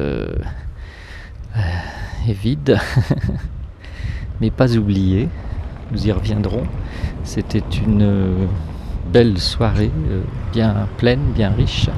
[1.54, 2.78] est vide.
[4.42, 5.28] mais pas oublié.
[5.92, 6.64] Nous y reviendrons.
[7.22, 8.46] C'était une euh,
[9.12, 11.88] belle soirée, euh, bien pleine, bien riche,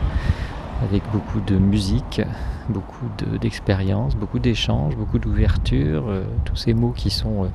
[0.82, 2.20] avec beaucoup de musique,
[2.68, 3.06] beaucoup
[3.40, 7.48] d'expérience, beaucoup d'échanges, beaucoup d'ouverture, euh, tous ces mots qui sont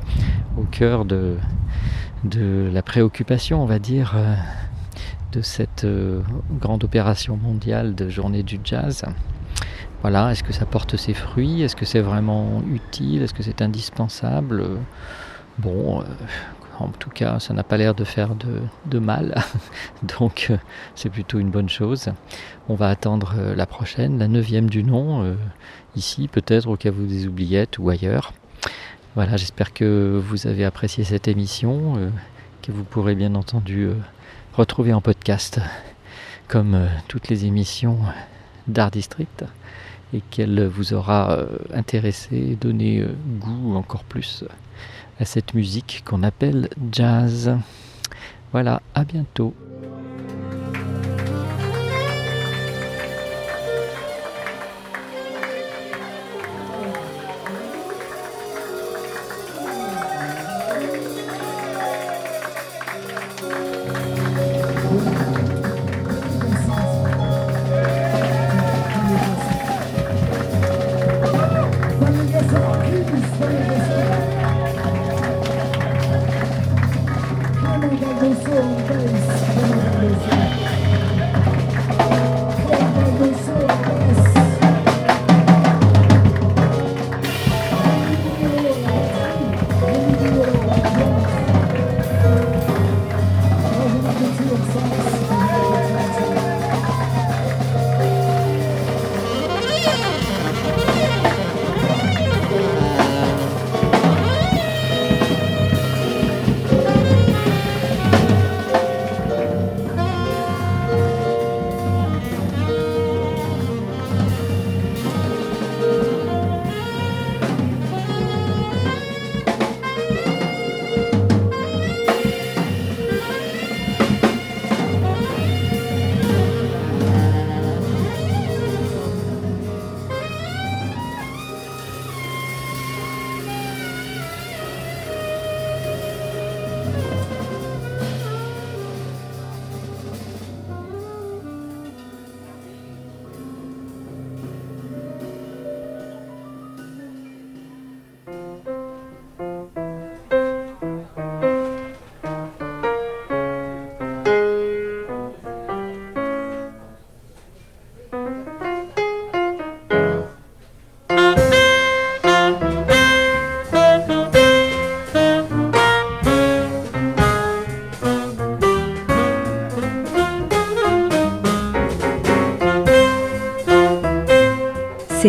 [0.57, 1.37] au cœur de,
[2.23, 4.15] de la préoccupation, on va dire,
[5.31, 5.85] de cette
[6.59, 9.03] grande opération mondiale de journée du jazz.
[10.01, 11.61] Voilà, est-ce que ça porte ses fruits?
[11.61, 13.21] Est-ce que c'est vraiment utile?
[13.21, 14.63] Est-ce que c'est indispensable?
[15.57, 16.03] Bon, euh,
[16.79, 19.35] en tout cas, ça n'a pas l'air de faire de, mal,
[20.19, 20.57] donc euh,
[20.95, 22.09] c'est plutôt une bonne chose.
[22.67, 25.35] On va attendre euh, la prochaine, la neuvième du nom,
[25.95, 28.33] ici peut-être au cas où des oubliettes ou ailleurs.
[29.15, 32.11] Voilà, j'espère que vous avez apprécié cette émission,
[32.61, 33.89] que vous pourrez bien entendu
[34.53, 35.59] retrouver en podcast,
[36.47, 37.97] comme toutes les émissions
[38.67, 39.45] d'Art District
[40.13, 44.43] et qu'elle vous aura euh, intéressé, donné euh, goût encore plus
[45.19, 47.55] à cette musique qu'on appelle jazz.
[48.51, 49.53] Voilà, à bientôt.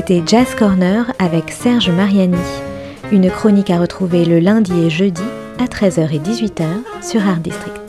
[0.01, 2.39] C'était Jazz Corner avec Serge Mariani.
[3.13, 5.21] Une chronique à retrouver le lundi et jeudi
[5.59, 6.65] à 13h et 18h
[7.03, 7.80] sur Art District.